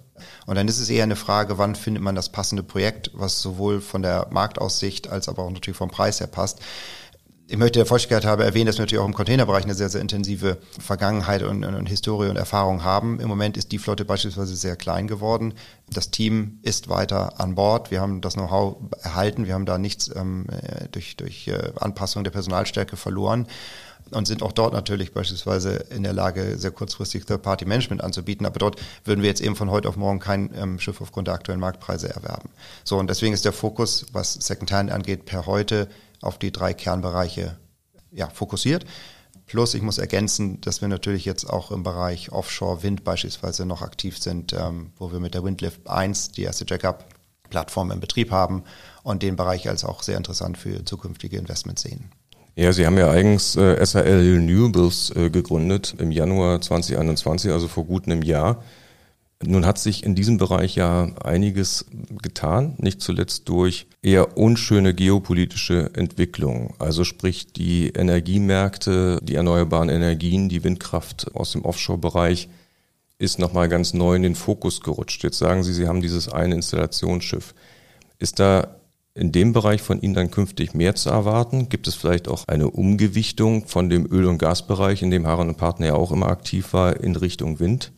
Und 0.46 0.56
dann 0.56 0.68
ist 0.68 0.78
es 0.78 0.90
eher 0.90 1.04
eine 1.04 1.16
Frage, 1.16 1.58
wann 1.58 1.76
findet 1.76 2.02
man 2.02 2.14
das 2.14 2.28
passende 2.28 2.62
Projekt, 2.62 3.10
was 3.14 3.40
sowohl 3.40 3.80
von 3.80 4.02
der 4.02 4.28
Marktaussicht 4.30 5.08
als 5.08 5.28
aber 5.28 5.44
auch 5.44 5.50
natürlich 5.50 5.76
vom 5.76 5.90
Preis 5.90 6.20
her 6.20 6.26
passt 6.26 6.60
ich 7.52 7.58
möchte 7.58 7.80
der 7.80 7.84
Vollständigkeit 7.84 8.24
habe 8.24 8.44
erwähnen, 8.44 8.64
dass 8.64 8.78
wir 8.78 8.84
natürlich 8.84 9.02
auch 9.02 9.06
im 9.06 9.12
Containerbereich 9.12 9.64
eine 9.64 9.74
sehr, 9.74 9.90
sehr 9.90 10.00
intensive 10.00 10.56
Vergangenheit 10.80 11.42
und, 11.42 11.66
und, 11.66 11.86
Historie 11.86 12.30
und 12.30 12.36
Erfahrung 12.36 12.82
haben. 12.82 13.20
Im 13.20 13.28
Moment 13.28 13.58
ist 13.58 13.72
die 13.72 13.78
Flotte 13.78 14.06
beispielsweise 14.06 14.56
sehr 14.56 14.74
klein 14.74 15.06
geworden. 15.06 15.52
Das 15.90 16.10
Team 16.10 16.60
ist 16.62 16.88
weiter 16.88 17.38
an 17.38 17.54
Bord. 17.54 17.90
Wir 17.90 18.00
haben 18.00 18.22
das 18.22 18.34
Know-how 18.34 18.76
erhalten. 19.02 19.46
Wir 19.46 19.52
haben 19.52 19.66
da 19.66 19.76
nichts 19.76 20.10
ähm, 20.16 20.46
äh, 20.48 20.88
durch, 20.92 21.14
durch 21.18 21.46
äh, 21.46 21.72
Anpassung 21.76 22.24
der 22.24 22.30
Personalstärke 22.30 22.96
verloren 22.96 23.46
und 24.12 24.26
sind 24.26 24.42
auch 24.42 24.52
dort 24.52 24.72
natürlich 24.72 25.12
beispielsweise 25.12 25.74
in 25.94 26.04
der 26.04 26.14
Lage, 26.14 26.56
sehr 26.56 26.70
kurzfristig 26.70 27.26
Third-Party-Management 27.26 28.02
anzubieten. 28.02 28.46
Aber 28.46 28.58
dort 28.60 28.80
würden 29.04 29.20
wir 29.20 29.28
jetzt 29.28 29.42
eben 29.42 29.56
von 29.56 29.70
heute 29.70 29.90
auf 29.90 29.96
morgen 29.96 30.20
kein 30.20 30.50
ähm, 30.56 30.80
Schiff 30.80 31.02
aufgrund 31.02 31.28
der 31.28 31.34
aktuellen 31.34 31.60
Marktpreise 31.60 32.08
erwerben. 32.08 32.48
So, 32.82 32.98
und 32.98 33.10
deswegen 33.10 33.34
ist 33.34 33.44
der 33.44 33.52
Fokus, 33.52 34.06
was 34.12 34.32
Secondhand 34.32 34.90
angeht, 34.90 35.26
per 35.26 35.44
heute 35.44 35.88
auf 36.22 36.38
die 36.38 36.52
drei 36.52 36.72
Kernbereiche 36.72 37.58
ja, 38.10 38.28
fokussiert. 38.30 38.86
Plus, 39.46 39.74
ich 39.74 39.82
muss 39.82 39.98
ergänzen, 39.98 40.60
dass 40.60 40.80
wir 40.80 40.88
natürlich 40.88 41.24
jetzt 41.24 41.44
auch 41.44 41.70
im 41.72 41.82
Bereich 41.82 42.32
Offshore-Wind 42.32 43.04
beispielsweise 43.04 43.66
noch 43.66 43.82
aktiv 43.82 44.18
sind, 44.18 44.54
ähm, 44.54 44.92
wo 44.96 45.12
wir 45.12 45.20
mit 45.20 45.34
der 45.34 45.44
Windlift 45.44 45.88
1 45.88 46.32
die 46.32 46.44
erste 46.44 46.64
Jackup-Plattform 46.66 47.90
im 47.90 48.00
Betrieb 48.00 48.30
haben 48.30 48.62
und 49.02 49.22
den 49.22 49.36
Bereich 49.36 49.68
als 49.68 49.84
auch 49.84 50.02
sehr 50.02 50.16
interessant 50.16 50.56
für 50.56 50.84
zukünftige 50.84 51.36
Investments 51.36 51.82
sehen. 51.82 52.10
Ja, 52.54 52.72
Sie 52.72 52.86
haben 52.86 52.98
ja 52.98 53.10
eigens 53.10 53.56
äh, 53.56 53.84
SRL 53.84 54.20
Renewables 54.20 55.10
äh, 55.16 55.30
gegründet 55.30 55.94
im 55.98 56.10
Januar 56.10 56.60
2021, 56.60 57.50
also 57.50 57.66
vor 57.66 57.84
gut 57.84 58.06
einem 58.06 58.22
Jahr. 58.22 58.62
Nun 59.44 59.66
hat 59.66 59.78
sich 59.78 60.04
in 60.04 60.14
diesem 60.14 60.38
Bereich 60.38 60.76
ja 60.76 61.10
einiges 61.22 61.86
getan, 62.22 62.74
nicht 62.78 63.00
zuletzt 63.00 63.48
durch 63.48 63.86
eher 64.02 64.36
unschöne 64.36 64.94
geopolitische 64.94 65.90
Entwicklungen. 65.94 66.74
Also 66.78 67.04
sprich 67.04 67.52
die 67.52 67.88
Energiemärkte, 67.88 69.18
die 69.22 69.34
erneuerbaren 69.34 69.88
Energien, 69.88 70.48
die 70.48 70.62
Windkraft 70.62 71.34
aus 71.34 71.52
dem 71.52 71.64
Offshore-Bereich 71.64 72.48
ist 73.18 73.38
nochmal 73.38 73.68
ganz 73.68 73.94
neu 73.94 74.16
in 74.16 74.22
den 74.22 74.34
Fokus 74.34 74.80
gerutscht. 74.80 75.22
Jetzt 75.22 75.38
sagen 75.38 75.62
Sie, 75.62 75.72
Sie 75.72 75.86
haben 75.86 76.02
dieses 76.02 76.28
eine 76.28 76.56
Installationsschiff. 76.56 77.54
Ist 78.18 78.40
da 78.40 78.76
in 79.14 79.30
dem 79.30 79.52
Bereich 79.52 79.82
von 79.82 80.00
Ihnen 80.00 80.14
dann 80.14 80.30
künftig 80.30 80.74
mehr 80.74 80.94
zu 80.94 81.10
erwarten? 81.10 81.68
Gibt 81.68 81.86
es 81.86 81.94
vielleicht 81.94 82.28
auch 82.28 82.44
eine 82.48 82.68
Umgewichtung 82.70 83.66
von 83.66 83.90
dem 83.90 84.06
Öl- 84.10 84.26
und 84.26 84.38
Gasbereich, 84.38 85.02
in 85.02 85.10
dem 85.10 85.26
Harren 85.26 85.48
und 85.48 85.56
Partner 85.56 85.86
ja 85.86 85.94
auch 85.94 86.12
immer 86.12 86.28
aktiv 86.28 86.72
war, 86.72 86.98
in 87.00 87.14
Richtung 87.14 87.60
Wind? 87.60 87.92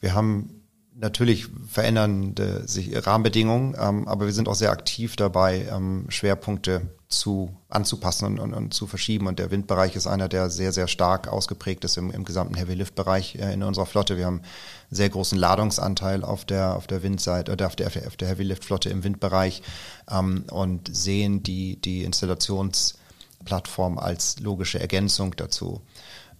Wir 0.00 0.14
haben 0.14 0.58
natürlich 0.98 1.46
verändernde 1.68 2.66
sich 2.66 2.90
Rahmenbedingungen, 3.06 3.76
ähm, 3.78 4.08
aber 4.08 4.26
wir 4.26 4.32
sind 4.32 4.48
auch 4.48 4.54
sehr 4.54 4.72
aktiv 4.72 5.14
dabei, 5.16 5.68
ähm, 5.70 6.06
Schwerpunkte 6.08 6.82
zu 7.08 7.56
anzupassen 7.68 8.26
und, 8.26 8.38
und, 8.38 8.52
und, 8.52 8.74
zu 8.74 8.86
verschieben. 8.86 9.28
Und 9.28 9.38
der 9.38 9.50
Windbereich 9.50 9.96
ist 9.96 10.06
einer, 10.06 10.28
der 10.28 10.50
sehr, 10.50 10.72
sehr 10.72 10.88
stark 10.88 11.28
ausgeprägt 11.28 11.84
ist 11.84 11.96
im, 11.96 12.10
im 12.10 12.24
gesamten 12.24 12.54
Heavy 12.54 12.74
Lift 12.74 12.96
Bereich 12.96 13.36
äh, 13.36 13.52
in 13.52 13.62
unserer 13.62 13.86
Flotte. 13.86 14.18
Wir 14.18 14.26
haben 14.26 14.40
einen 14.40 14.96
sehr 14.96 15.08
großen 15.08 15.38
Ladungsanteil 15.38 16.24
auf 16.24 16.44
der 16.44 16.76
auf 16.76 16.86
der 16.86 17.02
Windseite 17.02 17.52
oder 17.52 17.66
auf 17.66 17.76
der 17.76 17.86
auf 17.86 18.16
der 18.16 18.28
Heavy 18.28 18.42
Lift 18.42 18.64
Flotte 18.64 18.90
im 18.90 19.04
Windbereich 19.04 19.62
ähm, 20.10 20.44
und 20.50 20.94
sehen 20.94 21.42
die 21.42 21.80
die 21.80 22.02
Installationsplattform 22.02 23.98
als 23.98 24.40
logische 24.40 24.80
Ergänzung 24.80 25.34
dazu. 25.36 25.80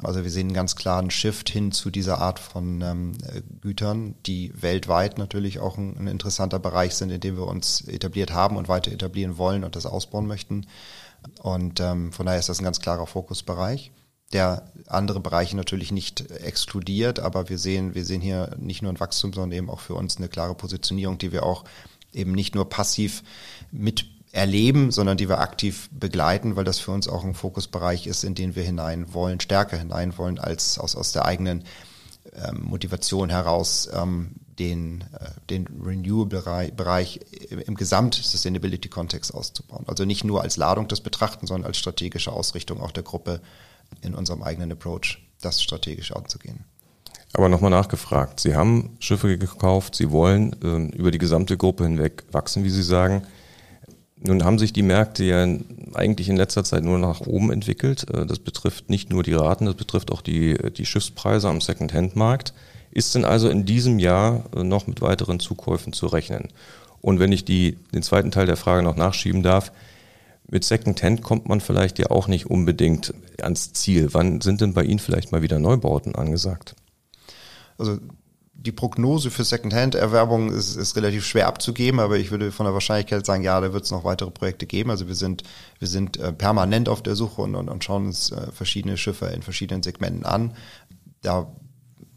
Also 0.02 0.22
wir 0.22 0.30
sehen 0.30 0.48
einen 0.48 0.54
ganz 0.54 0.76
klaren 0.76 1.10
Shift 1.10 1.50
hin 1.50 1.72
zu 1.72 1.90
dieser 1.90 2.18
Art 2.18 2.38
von 2.38 2.80
ähm, 2.82 3.12
Gütern, 3.60 4.14
die 4.26 4.52
weltweit 4.54 5.18
natürlich 5.18 5.58
auch 5.58 5.76
ein, 5.76 5.96
ein, 5.98 6.06
interessanter 6.06 6.58
Bereich 6.58 6.94
sind, 6.94 7.10
in 7.10 7.20
dem 7.20 7.36
wir 7.36 7.46
uns 7.46 7.80
etabliert 7.82 8.32
haben 8.32 8.56
und 8.56 8.68
weiter 8.68 8.92
etablieren 8.92 9.38
wollen 9.38 9.64
und 9.64 9.74
das 9.74 9.86
ausbauen 9.86 10.26
möchten. 10.26 10.66
Und 11.42 11.80
ähm, 11.80 12.12
von 12.12 12.26
daher 12.26 12.38
ist 12.38 12.48
das 12.48 12.60
ein 12.60 12.64
ganz 12.64 12.80
klarer 12.80 13.06
Fokusbereich 13.06 13.90
der 14.32 14.70
andere 14.86 15.20
Bereiche 15.20 15.56
natürlich 15.56 15.90
nicht 15.90 16.30
exkludiert, 16.30 17.18
aber 17.18 17.48
wir 17.48 17.58
sehen, 17.58 17.94
wir 17.94 18.04
sehen 18.04 18.20
hier 18.20 18.54
nicht 18.58 18.82
nur 18.82 18.92
ein 18.92 19.00
Wachstum, 19.00 19.32
sondern 19.32 19.56
eben 19.56 19.70
auch 19.70 19.80
für 19.80 19.94
uns 19.94 20.18
eine 20.18 20.28
klare 20.28 20.54
Positionierung, 20.54 21.18
die 21.18 21.32
wir 21.32 21.44
auch 21.44 21.64
eben 22.12 22.32
nicht 22.32 22.54
nur 22.54 22.68
passiv 22.68 23.22
mit 23.70 24.06
erleben, 24.32 24.90
sondern 24.90 25.16
die 25.16 25.28
wir 25.28 25.40
aktiv 25.40 25.88
begleiten, 25.92 26.56
weil 26.56 26.64
das 26.64 26.78
für 26.78 26.90
uns 26.90 27.08
auch 27.08 27.24
ein 27.24 27.34
Fokusbereich 27.34 28.06
ist, 28.06 28.24
in 28.24 28.34
den 28.34 28.56
wir 28.56 28.62
hinein 28.62 29.14
wollen, 29.14 29.40
stärker 29.40 29.78
hinein 29.78 30.16
wollen, 30.18 30.38
als 30.38 30.78
aus, 30.78 30.96
aus 30.96 31.12
der 31.12 31.24
eigenen 31.24 31.64
ähm, 32.34 32.62
Motivation 32.64 33.30
heraus 33.30 33.88
ähm, 33.92 34.32
den, 34.58 35.02
äh, 35.18 35.30
den 35.48 35.66
Renewable-Bereich 35.66 37.20
im 37.66 37.74
Gesamt-Sustainability-Kontext 37.74 39.32
auszubauen. 39.32 39.84
Also 39.86 40.04
nicht 40.04 40.24
nur 40.24 40.42
als 40.42 40.56
Ladung 40.56 40.88
das 40.88 41.00
betrachten, 41.00 41.46
sondern 41.46 41.68
als 41.68 41.78
strategische 41.78 42.32
Ausrichtung 42.32 42.80
auch 42.80 42.90
der 42.90 43.04
Gruppe 43.04 43.40
in 44.02 44.14
unserem 44.14 44.42
eigenen 44.42 44.72
Approach, 44.72 45.22
das 45.40 45.62
strategisch 45.62 46.12
anzugehen. 46.12 46.64
Aber 47.32 47.48
nochmal 47.48 47.70
nachgefragt. 47.70 48.40
Sie 48.40 48.54
haben 48.54 48.96
Schiffe 49.00 49.38
gekauft, 49.38 49.94
Sie 49.94 50.10
wollen 50.10 50.56
äh, 50.62 50.96
über 50.96 51.10
die 51.10 51.18
gesamte 51.18 51.56
Gruppe 51.56 51.84
hinweg 51.84 52.24
wachsen, 52.32 52.64
wie 52.64 52.70
Sie 52.70 52.82
sagen. 52.82 53.22
Nun 54.20 54.44
haben 54.44 54.58
sich 54.58 54.72
die 54.72 54.82
Märkte 54.82 55.24
ja 55.24 55.46
eigentlich 55.94 56.28
in 56.28 56.36
letzter 56.36 56.64
Zeit 56.64 56.82
nur 56.82 56.98
nach 56.98 57.20
oben 57.20 57.52
entwickelt. 57.52 58.08
Äh, 58.10 58.26
das 58.26 58.38
betrifft 58.38 58.90
nicht 58.90 59.10
nur 59.10 59.22
die 59.22 59.34
Raten, 59.34 59.66
das 59.66 59.74
betrifft 59.74 60.10
auch 60.10 60.22
die, 60.22 60.56
die 60.72 60.86
Schiffspreise 60.86 61.48
am 61.48 61.60
Second-Hand-Markt. 61.60 62.52
Ist 62.90 63.14
denn 63.14 63.24
also 63.24 63.48
in 63.48 63.64
diesem 63.64 63.98
Jahr 63.98 64.44
äh, 64.56 64.64
noch 64.64 64.86
mit 64.86 65.00
weiteren 65.00 65.40
Zukäufen 65.40 65.92
zu 65.92 66.06
rechnen? 66.06 66.48
Und 67.00 67.20
wenn 67.20 67.32
ich 67.32 67.44
die, 67.44 67.78
den 67.94 68.02
zweiten 68.02 68.30
Teil 68.30 68.46
der 68.46 68.56
Frage 68.56 68.82
noch 68.82 68.96
nachschieben 68.96 69.42
darf, 69.42 69.72
mit 70.50 70.64
Second-Hand 70.64 71.22
kommt 71.22 71.48
man 71.48 71.60
vielleicht 71.60 71.98
ja 71.98 72.10
auch 72.10 72.26
nicht 72.26 72.46
unbedingt 72.46 73.14
ans 73.40 73.72
Ziel. 73.74 74.08
Wann 74.12 74.40
sind 74.40 74.60
denn 74.62 74.72
bei 74.72 74.82
Ihnen 74.82 74.98
vielleicht 74.98 75.30
mal 75.30 75.42
wieder 75.42 75.58
Neubauten 75.58 76.14
angesagt? 76.14 76.74
Also 77.76 77.98
die 78.68 78.72
Prognose 78.72 79.30
für 79.30 79.44
Secondhand-Erwerbung 79.44 80.52
ist, 80.52 80.76
ist 80.76 80.94
relativ 80.94 81.24
schwer 81.24 81.46
abzugeben, 81.46 82.00
aber 82.00 82.18
ich 82.18 82.30
würde 82.30 82.52
von 82.52 82.66
der 82.66 82.74
Wahrscheinlichkeit 82.74 83.24
sagen, 83.24 83.42
ja, 83.42 83.58
da 83.58 83.72
wird 83.72 83.84
es 83.84 83.90
noch 83.90 84.04
weitere 84.04 84.30
Projekte 84.30 84.66
geben. 84.66 84.90
Also 84.90 85.08
wir 85.08 85.14
sind, 85.14 85.42
wir 85.78 85.88
sind 85.88 86.18
äh, 86.18 86.34
permanent 86.34 86.90
auf 86.90 87.02
der 87.02 87.16
Suche 87.16 87.40
und, 87.40 87.54
und, 87.54 87.70
und 87.70 87.82
schauen 87.82 88.08
uns 88.08 88.30
äh, 88.30 88.52
verschiedene 88.52 88.98
Schiffe 88.98 89.24
in 89.28 89.40
verschiedenen 89.40 89.82
Segmenten 89.82 90.26
an. 90.26 90.52
Da 91.22 91.50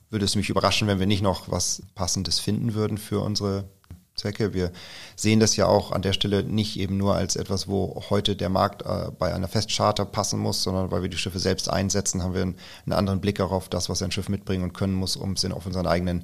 würde 0.09 0.25
es 0.25 0.35
mich 0.35 0.49
überraschen, 0.49 0.89
wenn 0.89 0.99
wir 0.99 1.07
nicht 1.07 1.23
noch 1.23 1.49
was 1.49 1.83
Passendes 1.95 2.39
finden 2.41 2.73
würden 2.73 2.97
für 2.97 3.21
unsere 3.21 3.63
Zwecke. 4.21 4.53
Wir 4.53 4.71
sehen 5.15 5.39
das 5.39 5.55
ja 5.55 5.65
auch 5.65 5.91
an 5.91 6.01
der 6.01 6.13
Stelle 6.13 6.43
nicht 6.43 6.79
eben 6.79 6.97
nur 6.97 7.15
als 7.15 7.35
etwas, 7.35 7.67
wo 7.67 8.03
heute 8.09 8.35
der 8.35 8.49
Markt 8.49 8.83
äh, 8.83 9.11
bei 9.17 9.33
einer 9.33 9.47
Festcharter 9.47 10.05
passen 10.05 10.39
muss, 10.39 10.63
sondern 10.63 10.91
weil 10.91 11.01
wir 11.01 11.09
die 11.09 11.17
Schiffe 11.17 11.39
selbst 11.39 11.69
einsetzen, 11.69 12.23
haben 12.23 12.33
wir 12.33 12.41
einen, 12.41 12.55
einen 12.85 12.93
anderen 12.93 13.21
Blick 13.21 13.41
auch 13.41 13.51
auf 13.51 13.69
das, 13.69 13.89
was 13.89 14.01
ein 14.01 14.11
Schiff 14.11 14.29
mitbringen 14.29 14.63
und 14.63 14.73
können 14.73 14.93
muss, 14.93 15.15
um 15.15 15.33
es 15.33 15.45
auf 15.51 15.65
unseren 15.65 15.87
eigenen 15.87 16.23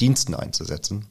Diensten 0.00 0.34
einzusetzen. 0.34 1.06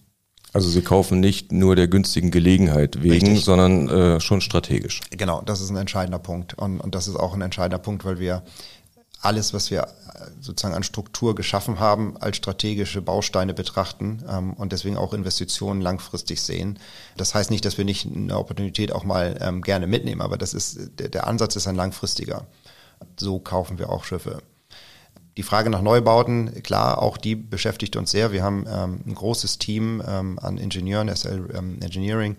Also 0.55 0.69
Sie 0.69 0.81
kaufen 0.81 1.19
nicht 1.19 1.51
nur 1.51 1.75
der 1.75 1.89
günstigen 1.89 2.31
Gelegenheit 2.31 3.03
wegen, 3.03 3.27
Richtig. 3.27 3.43
sondern 3.43 3.89
äh, 3.89 4.19
schon 4.21 4.39
strategisch. 4.39 5.01
Genau, 5.09 5.41
das 5.41 5.59
ist 5.59 5.69
ein 5.69 5.75
entscheidender 5.75 6.17
Punkt. 6.17 6.53
Und, 6.53 6.79
und 6.79 6.95
das 6.95 7.09
ist 7.09 7.17
auch 7.17 7.33
ein 7.33 7.41
entscheidender 7.41 7.77
Punkt, 7.77 8.05
weil 8.05 8.19
wir 8.19 8.41
alles, 9.25 9.53
was 9.53 9.71
wir 9.71 9.83
äh, 9.83 10.27
sozusagen 10.39 10.75
an 10.75 10.83
Struktur 10.83 11.35
geschaffen 11.35 11.79
haben, 11.79 12.15
als 12.17 12.37
strategische 12.37 13.01
Bausteine 13.01 13.53
betrachten 13.53 14.23
ähm, 14.29 14.53
und 14.53 14.71
deswegen 14.71 14.97
auch 14.97 15.13
Investitionen 15.13 15.81
langfristig 15.81 16.41
sehen. 16.41 16.79
Das 17.17 17.35
heißt 17.35 17.51
nicht, 17.51 17.65
dass 17.65 17.77
wir 17.77 17.85
nicht 17.85 18.05
eine 18.05 18.37
Opportunität 18.37 18.91
auch 18.91 19.03
mal 19.03 19.37
ähm, 19.41 19.61
gerne 19.61 19.87
mitnehmen, 19.87 20.21
aber 20.21 20.37
das 20.37 20.53
ist 20.53 20.99
der, 20.99 21.09
der 21.09 21.27
Ansatz 21.27 21.55
ist 21.55 21.67
ein 21.67 21.75
langfristiger. 21.75 22.45
So 23.19 23.39
kaufen 23.39 23.79
wir 23.79 23.89
auch 23.89 24.03
Schiffe. 24.03 24.41
Die 25.37 25.43
Frage 25.43 25.69
nach 25.69 25.81
Neubauten, 25.81 26.63
klar, 26.63 27.01
auch 27.01 27.17
die 27.17 27.35
beschäftigt 27.35 27.97
uns 27.97 28.11
sehr. 28.11 28.31
Wir 28.31 28.41
haben 28.41 28.65
ähm, 28.69 29.01
ein 29.05 29.15
großes 29.15 29.57
Team 29.57 30.01
ähm, 30.07 30.39
an 30.39 30.57
Ingenieuren, 30.57 31.13
SL 31.13 31.49
ähm, 31.53 31.81
Engineering, 31.81 32.37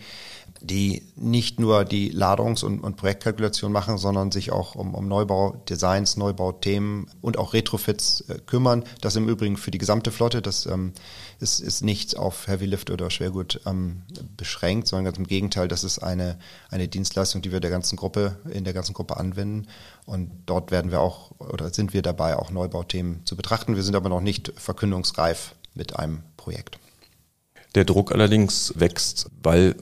die 0.66 1.02
nicht 1.16 1.60
nur 1.60 1.84
die 1.84 2.12
Ladungs- 2.12 2.64
und, 2.64 2.80
und 2.80 2.96
Projektkalkulation 2.96 3.72
machen, 3.72 3.98
sondern 3.98 4.32
sich 4.32 4.52
auch 4.52 4.74
um, 4.74 4.94
um 4.94 5.08
Neubaudesigns, 5.08 6.16
Neubauthemen 6.16 7.06
und 7.20 7.38
auch 7.38 7.54
Retrofits 7.54 8.22
äh, 8.28 8.38
kümmern. 8.44 8.84
Das 9.00 9.16
im 9.16 9.28
Übrigen 9.28 9.56
für 9.56 9.70
die 9.70 9.78
gesamte 9.78 10.10
Flotte. 10.10 10.42
Das 10.42 10.66
ähm, 10.66 10.92
ist, 11.40 11.60
ist 11.60 11.82
nicht 11.82 12.16
auf 12.16 12.46
Heavy 12.46 12.66
Lift 12.66 12.90
oder 12.90 13.10
Schwergut 13.10 13.60
ähm, 13.66 14.02
beschränkt, 14.36 14.88
sondern 14.88 15.06
ganz 15.06 15.18
im 15.18 15.26
Gegenteil, 15.26 15.68
das 15.68 15.84
ist 15.84 16.00
eine, 16.00 16.38
eine 16.70 16.88
Dienstleistung, 16.88 17.42
die 17.42 17.52
wir 17.52 17.60
der 17.60 17.70
ganzen 17.70 17.96
Gruppe, 17.96 18.36
in 18.50 18.64
der 18.64 18.72
ganzen 18.72 18.92
Gruppe 18.92 19.16
anwenden. 19.16 19.68
Und 20.04 20.30
dort 20.46 20.70
werden 20.70 20.90
wir 20.90 21.00
auch 21.00 21.32
oder 21.38 21.72
sind 21.72 21.92
wir 21.94 22.02
dabei, 22.02 22.36
auch 22.36 22.50
Neubauthemen 22.50 23.24
zu 23.24 23.36
betrachten. 23.36 23.76
Wir 23.76 23.82
sind 23.82 23.96
aber 23.96 24.08
noch 24.08 24.20
nicht 24.20 24.52
verkündungsreif 24.56 25.54
mit 25.74 25.96
einem 25.96 26.22
Projekt. 26.36 26.78
Der 27.74 27.84
Druck 27.84 28.12
allerdings 28.12 28.72
wächst, 28.76 29.30
weil 29.42 29.76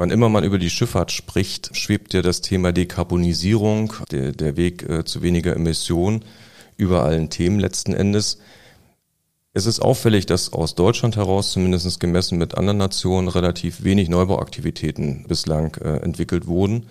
Wann 0.00 0.10
immer 0.10 0.30
man 0.30 0.44
über 0.44 0.56
die 0.56 0.70
Schifffahrt 0.70 1.12
spricht, 1.12 1.76
schwebt 1.76 2.14
ja 2.14 2.22
das 2.22 2.40
Thema 2.40 2.72
Dekarbonisierung, 2.72 3.92
der, 4.10 4.32
der 4.32 4.56
Weg 4.56 4.88
äh, 4.88 5.04
zu 5.04 5.20
weniger 5.20 5.54
Emissionen 5.54 6.24
über 6.78 7.02
allen 7.02 7.28
Themen 7.28 7.60
letzten 7.60 7.92
Endes. 7.92 8.38
Es 9.52 9.66
ist 9.66 9.80
auffällig, 9.80 10.24
dass 10.24 10.54
aus 10.54 10.74
Deutschland 10.74 11.16
heraus, 11.16 11.52
zumindest 11.52 12.00
gemessen 12.00 12.38
mit 12.38 12.56
anderen 12.56 12.78
Nationen, 12.78 13.28
relativ 13.28 13.84
wenig 13.84 14.08
Neubauaktivitäten 14.08 15.26
bislang 15.28 15.74
äh, 15.74 15.98
entwickelt 15.98 16.46
wurden. 16.46 16.86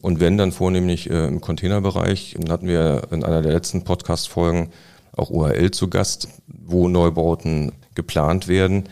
Und 0.00 0.18
wenn 0.18 0.36
dann 0.36 0.50
vornehmlich 0.50 1.08
äh, 1.08 1.28
im 1.28 1.40
Containerbereich, 1.40 2.34
dann 2.40 2.50
hatten 2.50 2.66
wir 2.66 3.06
in 3.12 3.22
einer 3.22 3.40
der 3.40 3.52
letzten 3.52 3.84
Podcast-Folgen 3.84 4.72
auch 5.12 5.30
OHL 5.30 5.70
zu 5.70 5.86
Gast, 5.86 6.26
wo 6.48 6.88
Neubauten 6.88 7.70
geplant 7.94 8.48
werden. 8.48 8.88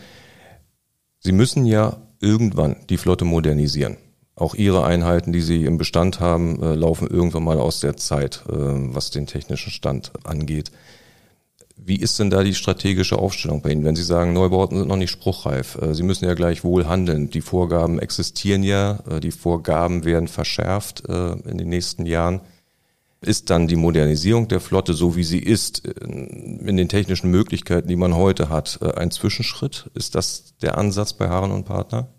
Sie 1.19 1.33
müssen 1.33 1.65
ja 1.65 1.97
irgendwann 2.19 2.77
die 2.89 2.97
Flotte 2.97 3.25
modernisieren. 3.25 3.97
Auch 4.37 4.53
ihre 4.53 4.85
Einheiten, 4.85 5.33
die 5.33 5.41
sie 5.41 5.65
im 5.65 5.79
Bestand 5.79 6.19
haben, 6.19 6.61
äh, 6.61 6.75
laufen 6.75 7.07
irgendwann 7.07 7.43
mal 7.43 7.59
aus 7.59 7.79
der 7.79 7.97
Zeit, 7.97 8.43
äh, 8.47 8.53
was 8.53 9.09
den 9.09 9.25
technischen 9.25 9.71
Stand 9.71 10.11
angeht. 10.23 10.71
Wie 11.75 11.95
ist 11.95 12.19
denn 12.19 12.29
da 12.29 12.43
die 12.43 12.53
strategische 12.53 13.17
Aufstellung 13.17 13.63
bei 13.63 13.71
Ihnen, 13.71 13.83
wenn 13.83 13.95
Sie 13.95 14.03
sagen, 14.03 14.33
Neubauten 14.33 14.77
sind 14.77 14.89
noch 14.89 14.95
nicht 14.95 15.09
spruchreif? 15.09 15.79
Äh, 15.81 15.95
sie 15.95 16.03
müssen 16.03 16.25
ja 16.25 16.35
gleich 16.35 16.63
wohl 16.63 16.85
handeln. 16.87 17.31
Die 17.31 17.41
Vorgaben 17.41 17.97
existieren 17.97 18.61
ja, 18.61 18.99
die 19.23 19.31
Vorgaben 19.31 20.05
werden 20.05 20.27
verschärft 20.27 21.01
in 21.07 21.57
den 21.57 21.69
nächsten 21.69 22.05
Jahren. 22.05 22.41
Ist 23.21 23.49
dann 23.49 23.67
die 23.67 23.75
Modernisierung 23.75 24.47
der 24.47 24.59
Flotte, 24.59 24.93
so 24.93 25.15
wie 25.15 25.23
sie 25.23 25.39
ist, 25.39 25.85
in 25.87 26.77
den 26.77 26.87
technischen 26.87 27.31
Möglichkeiten, 27.31 27.87
die 27.87 27.95
man 27.95 28.15
heute 28.15 28.49
hat, 28.49 28.79
ein 28.97 29.11
Zwischenschritt? 29.11 29.89
Ist 29.95 30.13
das 30.15 30.55
der 30.61 30.77
Ansatz 30.77 31.13
bei 31.13 31.27
Haaren 31.27 31.51
und 31.51 31.65
Partner? 31.65 32.09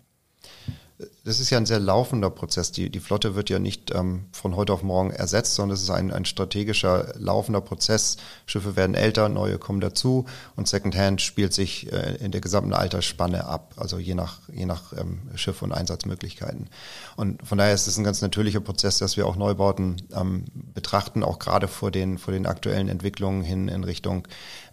Das 1.23 1.39
ist 1.39 1.49
ja 1.49 1.57
ein 1.57 1.65
sehr 1.65 1.79
laufender 1.79 2.29
Prozess. 2.29 2.73
Die, 2.73 2.89
die 2.89 2.99
Flotte 2.99 3.33
wird 3.33 3.49
ja 3.49 3.57
nicht 3.57 3.95
ähm, 3.95 4.25
von 4.33 4.57
heute 4.57 4.73
auf 4.73 4.83
morgen 4.83 5.11
ersetzt, 5.11 5.55
sondern 5.55 5.75
es 5.75 5.81
ist 5.81 5.89
ein, 5.91 6.11
ein 6.11 6.25
strategischer, 6.25 7.13
laufender 7.17 7.61
Prozess. 7.61 8.17
Schiffe 8.45 8.75
werden 8.75 8.95
älter, 8.95 9.29
neue 9.29 9.57
kommen 9.59 9.79
dazu 9.79 10.25
und 10.57 10.67
Secondhand 10.67 11.21
spielt 11.21 11.53
sich 11.53 11.89
äh, 11.93 12.15
in 12.17 12.31
der 12.31 12.41
gesamten 12.41 12.73
Altersspanne 12.73 13.45
ab, 13.45 13.75
also 13.77 13.97
je 13.97 14.13
nach, 14.13 14.39
je 14.51 14.65
nach 14.65 14.91
ähm, 14.91 15.21
Schiff 15.35 15.61
und 15.61 15.71
Einsatzmöglichkeiten. 15.71 16.69
Und 17.15 17.47
von 17.47 17.57
daher 17.57 17.73
ist 17.73 17.87
es 17.87 17.97
ein 17.97 18.03
ganz 18.03 18.21
natürlicher 18.21 18.59
Prozess, 18.59 18.97
dass 18.97 19.15
wir 19.15 19.25
auch 19.25 19.37
Neubauten 19.37 20.01
ähm, 20.13 20.45
betrachten, 20.73 21.23
auch 21.23 21.39
gerade 21.39 21.69
vor 21.69 21.91
den, 21.91 22.17
vor 22.17 22.33
den 22.33 22.45
aktuellen 22.45 22.89
Entwicklungen 22.89 23.41
hin 23.41 23.69
in 23.69 23.85
Richtung, 23.85 24.27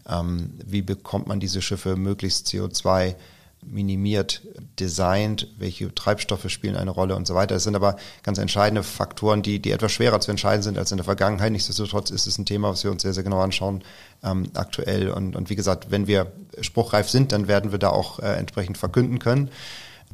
ähm, 0.09 0.55
wie 0.65 0.83
bekommt 0.83 1.29
man 1.29 1.39
diese 1.39 1.63
Schiffe 1.63 1.95
möglichst 1.95 2.49
CO2 2.49 3.15
minimiert 3.63 4.43
designt, 4.79 5.49
welche 5.59 5.95
Treibstoffe 5.95 6.49
spielen 6.51 6.77
eine 6.77 6.91
Rolle 6.91 7.17
und 7.17 7.27
so 7.27 7.35
weiter. 7.35 7.55
Das 7.55 7.65
sind 7.65 7.75
aber 7.75 7.97
ganz 8.23 8.39
entscheidende 8.39 8.83
Faktoren, 8.83 9.43
die, 9.43 9.61
die 9.61 9.73
etwas 9.73 9.93
schwerer 9.93 10.21
zu 10.21 10.31
entscheiden 10.31 10.63
sind 10.63 10.79
als 10.79 10.93
in 10.93 10.99
der 10.99 11.05
Vergangenheit. 11.05 11.53
Nichtsdestotrotz 11.53 12.11
ist 12.11 12.27
es 12.27 12.39
ein 12.39 12.47
Thema, 12.47 12.71
was 12.71 12.85
wir 12.85 12.91
uns 12.91 13.03
sehr, 13.03 13.13
sehr 13.13 13.25
genau 13.25 13.41
anschauen 13.41 13.83
ähm, 14.23 14.51
aktuell. 14.55 15.11
Und, 15.11 15.37
und 15.37 15.51
wie 15.51 15.57
gesagt, 15.57 15.91
wenn 15.91 16.07
wir 16.07 16.33
spruchreif 16.61 17.09
sind, 17.09 17.33
dann 17.33 17.49
werden 17.49 17.73
wir 17.73 17.79
da 17.79 17.91
auch 17.91 18.21
äh, 18.21 18.35
entsprechend 18.37 18.79
verkünden 18.79 19.19
können. 19.19 19.51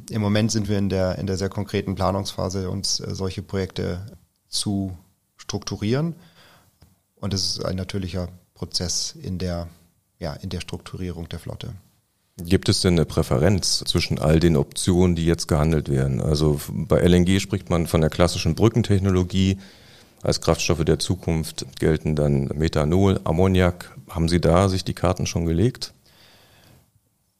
Im 0.09 0.21
Moment 0.21 0.51
sind 0.51 0.67
wir 0.67 0.77
in 0.77 0.89
der, 0.89 1.19
in 1.19 1.27
der 1.27 1.37
sehr 1.37 1.49
konkreten 1.49 1.95
Planungsphase, 1.95 2.69
uns 2.69 2.99
äh, 2.99 3.13
solche 3.13 3.43
Projekte 3.43 4.05
zu 4.47 4.97
strukturieren. 5.37 6.15
Und 7.15 7.33
es 7.33 7.45
ist 7.45 7.65
ein 7.65 7.75
natürlicher 7.75 8.29
Prozess 8.53 9.15
in 9.21 9.37
der, 9.37 9.67
ja, 10.19 10.33
in 10.33 10.49
der 10.49 10.59
Strukturierung 10.59 11.29
der 11.29 11.39
Flotte. 11.39 11.73
Gibt 12.37 12.67
es 12.67 12.81
denn 12.81 12.95
eine 12.95 13.05
Präferenz 13.05 13.83
zwischen 13.85 14.17
all 14.17 14.39
den 14.39 14.57
Optionen, 14.57 15.15
die 15.15 15.25
jetzt 15.25 15.47
gehandelt 15.47 15.87
werden? 15.87 16.19
Also 16.19 16.59
bei 16.67 16.99
LNG 16.99 17.39
spricht 17.39 17.69
man 17.69 17.85
von 17.85 18.01
der 18.01 18.09
klassischen 18.09 18.55
Brückentechnologie. 18.55 19.59
Als 20.23 20.41
Kraftstoffe 20.41 20.83
der 20.83 20.97
Zukunft 20.97 21.65
gelten 21.79 22.15
dann 22.15 22.45
Methanol, 22.55 23.19
Ammoniak. 23.23 23.95
Haben 24.09 24.29
Sie 24.29 24.41
da 24.41 24.67
sich 24.67 24.83
die 24.83 24.95
Karten 24.95 25.27
schon 25.27 25.45
gelegt? 25.45 25.93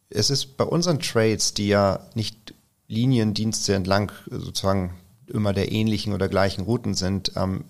Es 0.10 0.30
ist 0.30 0.58
bei 0.58 0.66
unseren 0.66 1.00
Trades, 1.00 1.56
die 1.56 1.70
ja 1.70 2.02
nicht 2.14 2.54
Liniendienste 2.88 3.74
entlang 3.74 4.12
sozusagen 4.30 4.94
immer 5.34 5.52
der 5.52 5.72
ähnlichen 5.72 6.14
oder 6.14 6.30
gleichen 6.30 6.64
Routen 6.64 6.94
sind. 6.94 7.34
Ähm, 7.36 7.66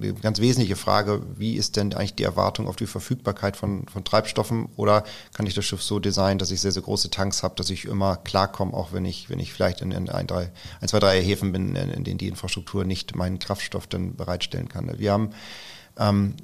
eine 0.00 0.14
ganz 0.14 0.40
wesentliche 0.40 0.76
Frage, 0.76 1.22
wie 1.36 1.54
ist 1.54 1.76
denn 1.76 1.92
eigentlich 1.92 2.14
die 2.14 2.22
Erwartung 2.22 2.68
auf 2.68 2.76
die 2.76 2.86
Verfügbarkeit 2.86 3.56
von, 3.56 3.86
von 3.88 4.04
Treibstoffen 4.04 4.68
oder 4.76 5.04
kann 5.34 5.46
ich 5.46 5.54
das 5.54 5.64
Schiff 5.64 5.82
so 5.82 5.98
designen, 5.98 6.38
dass 6.38 6.50
ich 6.50 6.60
sehr, 6.60 6.72
sehr 6.72 6.82
große 6.82 7.10
Tanks 7.10 7.42
habe, 7.42 7.56
dass 7.56 7.68
ich 7.70 7.84
immer 7.84 8.16
klarkomme, 8.16 8.72
auch 8.72 8.92
wenn 8.92 9.04
ich, 9.04 9.28
wenn 9.28 9.40
ich 9.40 9.52
vielleicht 9.52 9.80
in, 9.80 9.90
in 9.90 10.08
ein, 10.08 10.26
drei, 10.26 10.52
ein, 10.80 10.88
zwei, 10.88 11.00
drei 11.00 11.20
Häfen 11.20 11.52
bin, 11.52 11.74
in, 11.74 11.90
in 11.90 12.04
denen 12.04 12.18
die 12.18 12.28
Infrastruktur 12.28 12.84
nicht 12.84 13.16
meinen 13.16 13.38
Kraftstoff 13.38 13.86
dann 13.86 14.14
bereitstellen 14.14 14.68
kann. 14.68 14.98
Wir 14.98 15.12
haben 15.12 15.30
ähm, 15.98 16.34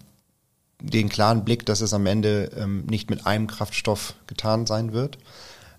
den 0.80 1.08
klaren 1.08 1.44
Blick, 1.44 1.64
dass 1.64 1.80
es 1.80 1.94
am 1.94 2.06
Ende 2.06 2.50
ähm, 2.56 2.84
nicht 2.86 3.08
mit 3.08 3.26
einem 3.26 3.46
Kraftstoff 3.46 4.14
getan 4.26 4.66
sein 4.66 4.92
wird 4.92 5.16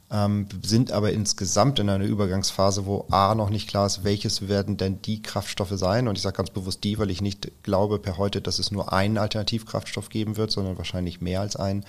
ähm, 0.09 0.47
sind 0.63 0.91
aber 0.91 1.11
insgesamt 1.11 1.79
in 1.79 1.89
einer 1.89 2.05
Übergangsphase, 2.05 2.85
wo 2.85 3.05
A 3.11 3.35
noch 3.35 3.49
nicht 3.49 3.67
klar 3.67 3.85
ist, 3.85 4.03
welches 4.05 4.47
werden 4.47 4.77
denn 4.77 5.01
die 5.01 5.21
Kraftstoffe 5.21 5.73
sein. 5.73 6.07
Und 6.07 6.17
ich 6.17 6.21
sage 6.21 6.37
ganz 6.37 6.49
bewusst 6.49 6.83
die, 6.83 6.97
weil 6.97 7.11
ich 7.11 7.21
nicht 7.21 7.63
glaube 7.63 7.99
per 7.99 8.17
heute, 8.17 8.41
dass 8.41 8.59
es 8.59 8.71
nur 8.71 8.93
einen 8.93 9.17
Alternativkraftstoff 9.17 10.09
geben 10.09 10.37
wird, 10.37 10.51
sondern 10.51 10.77
wahrscheinlich 10.77 11.19
mehr 11.19 11.41
als 11.41 11.57
einen. 11.57 11.85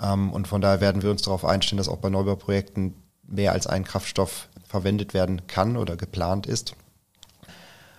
Ähm, 0.00 0.32
und 0.32 0.46
von 0.46 0.60
daher 0.60 0.80
werden 0.80 1.02
wir 1.02 1.10
uns 1.10 1.22
darauf 1.22 1.44
einstellen, 1.44 1.78
dass 1.78 1.88
auch 1.88 1.98
bei 1.98 2.10
Neubauprojekten 2.10 2.94
mehr 3.26 3.52
als 3.52 3.66
ein 3.66 3.84
Kraftstoff 3.84 4.48
verwendet 4.66 5.14
werden 5.14 5.46
kann 5.46 5.78
oder 5.78 5.96
geplant 5.96 6.46
ist. 6.46 6.74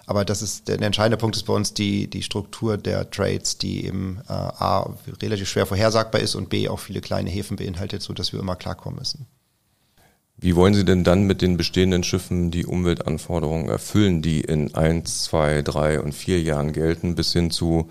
Aber 0.06 0.23
das 0.23 0.43
ist 0.43 0.67
der, 0.67 0.78
der, 0.78 0.86
entscheidende 0.86 1.17
Punkt 1.17 1.36
ist 1.36 1.47
bei 1.47 1.54
uns 1.54 1.73
die, 1.73 2.08
die 2.08 2.21
Struktur 2.21 2.78
der 2.78 3.10
Trades, 3.10 3.58
die 3.58 3.86
eben 3.86 4.21
äh, 4.28 4.34
A 4.34 4.93
relativ 5.19 5.49
schwer 5.49 5.65
vorhersagbar 5.65 6.21
ist 6.21 6.36
und 6.36 6.49
B 6.49 6.69
auch 6.69 6.80
viele 6.80 7.01
kleine 7.01 7.32
Häfen 7.32 7.58
beinhaltet, 7.58 8.04
so 8.04 8.13
dass 8.13 8.32
wir 8.32 8.39
immer 8.39 8.56
klarkommen 8.56 8.99
müssen. 8.99 9.25
Wie 10.45 10.55
wollen 10.55 10.75
Sie 10.75 10.86
denn 10.86 11.03
dann 11.03 11.23
mit 11.23 11.41
den 11.41 11.58
bestehenden 11.58 12.03
Schiffen 12.03 12.51
die 12.51 12.67
Umweltanforderungen 12.67 13.67
erfüllen, 13.67 14.21
die 14.21 14.41
in 14.41 14.75
eins, 14.75 15.23
zwei, 15.23 15.63
drei 15.63 15.99
und 15.99 16.13
vier 16.13 16.39
Jahren 16.39 16.71
gelten, 16.71 17.15
bis 17.15 17.34
hin 17.34 17.49
zu 17.49 17.89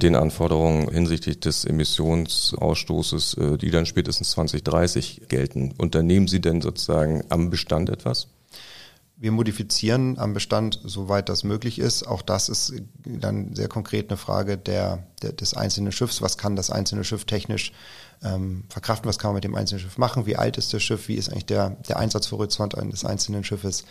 den 0.00 0.16
Anforderungen 0.16 0.90
hinsichtlich 0.90 1.40
des 1.40 1.66
Emissionsausstoßes, 1.66 3.34
äh, 3.34 3.58
die 3.58 3.70
dann 3.70 3.84
spätestens 3.84 4.30
2030 4.30 5.28
gelten? 5.28 5.74
Unternehmen 5.76 6.26
Sie 6.26 6.40
denn 6.40 6.62
sozusagen 6.62 7.22
am 7.28 7.50
Bestand 7.50 7.90
etwas? 7.90 8.28
Wir 9.20 9.32
modifizieren 9.32 10.18
am 10.18 10.32
Bestand, 10.32 10.80
soweit 10.82 11.28
das 11.28 11.44
möglich 11.44 11.78
ist. 11.78 12.04
Auch 12.04 12.22
das 12.22 12.48
ist 12.48 12.72
dann 13.04 13.54
sehr 13.54 13.68
konkret 13.68 14.08
eine 14.08 14.16
Frage 14.16 14.56
der, 14.56 15.04
der 15.20 15.32
des 15.32 15.52
einzelnen 15.52 15.92
Schiffs. 15.92 16.22
Was 16.22 16.38
kann 16.38 16.56
das 16.56 16.70
einzelne 16.70 17.04
Schiff 17.04 17.26
technisch 17.26 17.72
ähm, 18.22 18.64
verkraften? 18.70 19.06
Was 19.10 19.18
kann 19.18 19.28
man 19.28 19.34
mit 19.34 19.44
dem 19.44 19.54
einzelnen 19.56 19.80
Schiff 19.82 19.98
machen? 19.98 20.24
Wie 20.24 20.36
alt 20.36 20.56
ist 20.56 20.72
das 20.72 20.82
Schiff? 20.82 21.08
Wie 21.08 21.16
ist 21.16 21.28
eigentlich 21.28 21.44
der, 21.44 21.68
der 21.86 21.98
Einsatzhorizont 21.98 22.78
eines 22.78 23.04
einzelnen 23.04 23.44
Schiffes? 23.44 23.84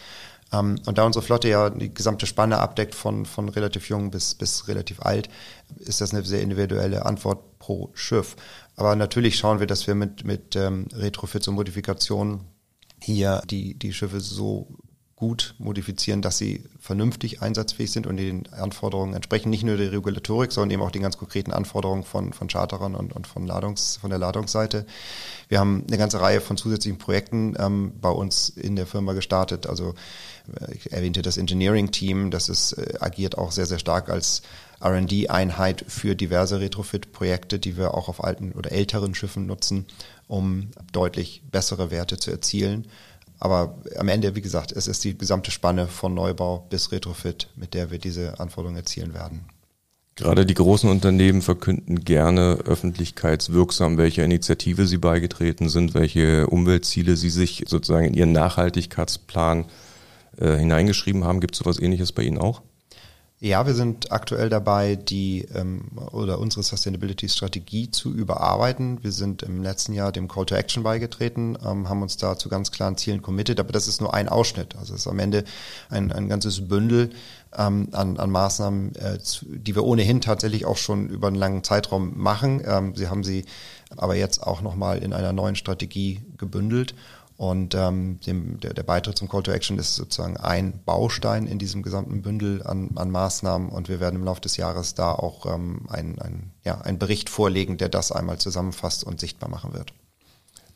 Ähm, 0.51 0.79
und 0.87 0.97
da 0.97 1.05
unsere 1.05 1.23
Flotte 1.23 1.47
ja 1.47 1.69
die 1.69 1.93
gesamte 1.93 2.25
Spanne 2.25 2.57
abdeckt 2.57 2.95
von, 2.95 3.27
von 3.27 3.49
relativ 3.49 3.87
jung 3.87 4.09
bis, 4.09 4.33
bis 4.33 4.67
relativ 4.67 4.99
alt, 5.03 5.29
ist 5.77 6.01
das 6.01 6.11
eine 6.11 6.25
sehr 6.25 6.41
individuelle 6.41 7.05
Antwort 7.05 7.59
pro 7.59 7.91
Schiff. 7.93 8.35
Aber 8.75 8.95
natürlich 8.95 9.37
schauen 9.37 9.59
wir, 9.59 9.67
dass 9.67 9.85
wir 9.85 9.93
mit, 9.93 10.25
mit 10.25 10.55
ähm, 10.55 10.87
Retrofits 10.91 11.47
und 11.47 11.53
Modifikationen 11.53 12.45
hier 12.99 13.43
die, 13.47 13.77
die 13.77 13.93
Schiffe 13.93 14.21
so 14.21 14.67
gut 15.19 15.53
modifizieren, 15.57 16.21
dass 16.21 16.37
sie 16.37 16.63
vernünftig 16.79 17.41
einsatzfähig 17.41 17.91
sind 17.91 18.07
und 18.07 18.15
den 18.15 18.47
Anforderungen 18.53 19.13
entsprechen, 19.13 19.49
nicht 19.49 19.65
nur 19.65 19.75
der 19.75 19.91
Regulatorik, 19.91 20.53
sondern 20.53 20.71
eben 20.71 20.81
auch 20.81 20.91
den 20.91 21.01
ganz 21.01 21.17
konkreten 21.17 21.51
Anforderungen 21.51 22.05
von, 22.05 22.31
von 22.31 22.47
Charterern 22.47 22.95
und, 22.95 23.11
und 23.11 23.27
von, 23.27 23.45
Ladungs, 23.45 23.97
von 23.97 24.09
der 24.09 24.17
Ladungsseite. 24.17 24.85
Wir 25.49 25.59
haben 25.59 25.83
eine 25.85 25.97
ganze 25.97 26.21
Reihe 26.21 26.39
von 26.39 26.55
zusätzlichen 26.55 26.97
Projekten 26.97 27.53
ähm, 27.59 27.91
bei 27.99 28.09
uns 28.09 28.47
in 28.47 28.77
der 28.77 28.87
Firma 28.87 29.11
gestartet. 29.11 29.67
Also 29.67 29.93
äh, 30.57 30.73
ich 30.73 30.93
erwähnte 30.93 31.21
das 31.21 31.35
Engineering-Team, 31.35 32.31
das 32.31 32.47
ist, 32.47 32.71
äh, 32.71 32.93
agiert 33.01 33.37
auch 33.37 33.51
sehr, 33.51 33.65
sehr 33.65 33.79
stark 33.79 34.09
als 34.09 34.41
R&D-Einheit 34.79 35.83
für 35.85 36.15
diverse 36.15 36.61
Retrofit-Projekte, 36.61 37.59
die 37.59 37.75
wir 37.75 37.93
auch 37.93 38.07
auf 38.07 38.23
alten 38.23 38.53
oder 38.53 38.71
älteren 38.71 39.13
Schiffen 39.13 39.45
nutzen, 39.47 39.85
um 40.29 40.69
deutlich 40.93 41.41
bessere 41.51 41.91
Werte 41.91 42.17
zu 42.17 42.31
erzielen. 42.31 42.87
Aber 43.39 43.77
am 43.97 44.09
Ende, 44.09 44.35
wie 44.35 44.41
gesagt, 44.41 44.71
es 44.71 44.87
ist 44.87 45.03
die 45.03 45.17
gesamte 45.17 45.51
Spanne 45.51 45.87
von 45.87 46.13
Neubau 46.13 46.65
bis 46.69 46.91
Retrofit, 46.91 47.47
mit 47.55 47.73
der 47.73 47.89
wir 47.89 47.97
diese 47.97 48.39
Anforderungen 48.39 48.77
erzielen 48.77 49.13
werden. 49.13 49.45
Gerade 50.15 50.45
die 50.45 50.53
großen 50.53 50.89
Unternehmen 50.89 51.41
verkünden 51.41 52.03
gerne 52.03 52.59
öffentlichkeitswirksam, 52.65 53.97
welche 53.97 54.21
Initiative 54.21 54.85
sie 54.85 54.97
beigetreten 54.97 55.69
sind, 55.69 55.93
welche 55.93 56.47
Umweltziele 56.47 57.15
sie 57.15 57.29
sich 57.29 57.63
sozusagen 57.67 58.07
in 58.07 58.13
ihren 58.13 58.33
Nachhaltigkeitsplan 58.33 59.65
äh, 60.37 60.57
hineingeschrieben 60.57 61.23
haben. 61.23 61.39
Gibt 61.39 61.55
es 61.55 61.59
sowas 61.59 61.79
ähnliches 61.79 62.11
bei 62.11 62.23
Ihnen 62.23 62.37
auch? 62.37 62.61
Ja, 63.41 63.65
wir 63.65 63.73
sind 63.73 64.11
aktuell 64.11 64.49
dabei, 64.49 64.97
die 64.97 65.47
ähm, 65.55 65.85
oder 66.11 66.39
unsere 66.39 66.61
Sustainability-Strategie 66.61 67.89
zu 67.89 68.13
überarbeiten. 68.13 69.01
Wir 69.01 69.13
sind 69.13 69.43
im 69.43 69.63
letzten 69.63 69.93
Jahr 69.93 70.11
dem 70.11 70.27
Call 70.27 70.45
to 70.45 70.55
Action 70.55 70.83
beigetreten, 70.83 71.57
ähm, 71.65 71.87
haben 71.87 72.01
uns 72.01 72.17
da 72.17 72.37
zu 72.37 72.49
ganz 72.49 72.69
klaren 72.69 72.97
Zielen 72.97 73.21
committed, 73.21 73.61
aber 73.61 73.71
das 73.71 73.87
ist 73.87 74.01
nur 74.01 74.13
ein 74.13 74.27
Ausschnitt. 74.27 74.75
Also 74.75 74.93
es 74.93 75.01
ist 75.01 75.07
am 75.07 75.19
Ende 75.19 75.45
ein, 75.89 76.11
ein 76.11 76.27
ganzes 76.27 76.67
Bündel 76.67 77.11
ähm, 77.57 77.87
an, 77.93 78.17
an 78.17 78.29
Maßnahmen, 78.29 78.95
äh, 78.97 79.19
zu, 79.19 79.45
die 79.45 79.73
wir 79.73 79.85
ohnehin 79.85 80.19
tatsächlich 80.19 80.65
auch 80.65 80.77
schon 80.77 81.07
über 81.07 81.27
einen 81.27 81.37
langen 81.37 81.63
Zeitraum 81.63 82.17
machen. 82.17 82.61
Ähm, 82.65 82.93
sie 82.97 83.07
haben 83.07 83.23
sie 83.23 83.45
aber 83.95 84.15
jetzt 84.15 84.43
auch 84.43 84.59
nochmal 84.61 84.97
in 84.97 85.13
einer 85.13 85.31
neuen 85.31 85.55
Strategie 85.55 86.25
gebündelt 86.37 86.93
und 87.39 87.73
ähm, 87.73 88.19
dem, 88.27 88.59
der, 88.59 88.73
der 88.73 88.83
Beitritt 88.83 89.17
zum 89.17 89.29
Call 89.29 89.43
to 89.43 89.51
Action 89.51 89.79
ist 89.79 89.95
sozusagen 89.95 90.35
ein 90.35 90.81
Baustein 90.83 91.47
in 91.47 91.57
diesem 91.57 91.83
gesamten 91.83 92.21
Bündel 92.21 92.61
an, 92.63 92.89
an 92.95 93.09
Maßnahmen. 93.11 93.69
Und 93.69 93.87
wir 93.87 94.01
werden 94.01 94.17
im 94.17 94.25
Laufe 94.25 94.41
des 94.41 94.57
Jahres 94.57 94.93
da 94.93 95.13
auch 95.13 95.45
ähm, 95.45 95.85
ein, 95.87 96.19
ein, 96.19 96.51
ja, 96.65 96.81
einen 96.81 96.99
Bericht 96.99 97.29
vorlegen, 97.29 97.77
der 97.77 97.87
das 97.87 98.11
einmal 98.11 98.39
zusammenfasst 98.39 99.05
und 99.05 99.21
sichtbar 99.21 99.49
machen 99.49 99.71
wird. 99.71 99.93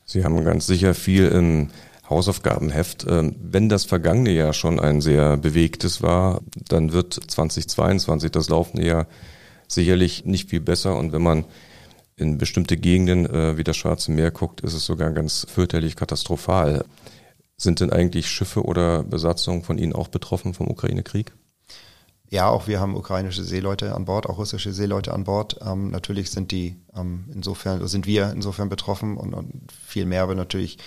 Sie 0.06 0.24
haben 0.24 0.42
ganz 0.46 0.66
sicher 0.66 0.94
viel 0.94 1.28
im 1.28 1.70
Hausaufgabenheft. 2.10 3.08
Ähm, 3.10 3.36
wenn 3.42 3.68
das 3.68 3.84
vergangene 3.84 4.32
Jahr 4.32 4.54
schon 4.54 4.80
ein 4.80 5.02
sehr 5.02 5.36
bewegtes 5.36 6.02
war, 6.02 6.40
dann 6.70 6.94
wird 6.94 7.14
2022 7.14 8.32
das 8.32 8.48
laufende 8.48 8.88
Jahr 8.88 9.08
sicherlich 9.68 10.24
nicht 10.24 10.50
viel 10.50 10.62
besser. 10.62 10.96
Und 10.96 11.12
wenn 11.12 11.24
man 11.24 11.44
in 12.24 12.38
bestimmte 12.38 12.78
Gegenden 12.78 13.28
äh, 13.28 13.58
wie 13.58 13.64
das 13.64 13.78
Schwarze 13.78 14.12
Meer 14.12 14.32
guckt, 14.32 14.62
ist 14.62 14.74
es 14.74 14.86
sogar 14.86 15.12
ganz 15.12 15.46
fürchterlich 15.50 15.96
katastrophal. 15.96 16.86
Sind 17.58 17.82
denn 17.82 17.92
eigentlich 17.92 18.28
Schiffe 18.28 18.64
oder 18.64 19.04
Besatzungen 19.04 19.62
von 19.62 19.78
Ihnen 19.78 19.94
auch 19.94 20.08
betroffen 20.08 20.54
vom 20.54 20.70
Ukraine-Krieg? 20.70 21.34
Ja, 22.30 22.50
auch 22.50 22.68
wir 22.68 22.80
haben 22.80 22.96
ukrainische 22.96 23.44
Seeleute 23.44 23.94
an 23.94 24.06
Bord, 24.06 24.28
auch 24.28 24.40
russische 24.40 24.74
Seeleute 24.74 25.14
an 25.14 25.26
Bord. 25.26 25.60
Ähm, 25.64 25.92
natürlich 25.92 26.32
sind 26.32 26.52
die 26.52 26.78
ähm, 26.96 27.26
insofern, 27.32 27.88
sind 27.88 28.08
wir 28.08 28.32
insofern 28.32 28.70
betroffen 28.70 29.18
und, 29.18 29.36
und 29.36 29.72
viel 29.72 30.06
mehr, 30.06 30.24
aber 30.24 30.34
natürlich 30.34 30.80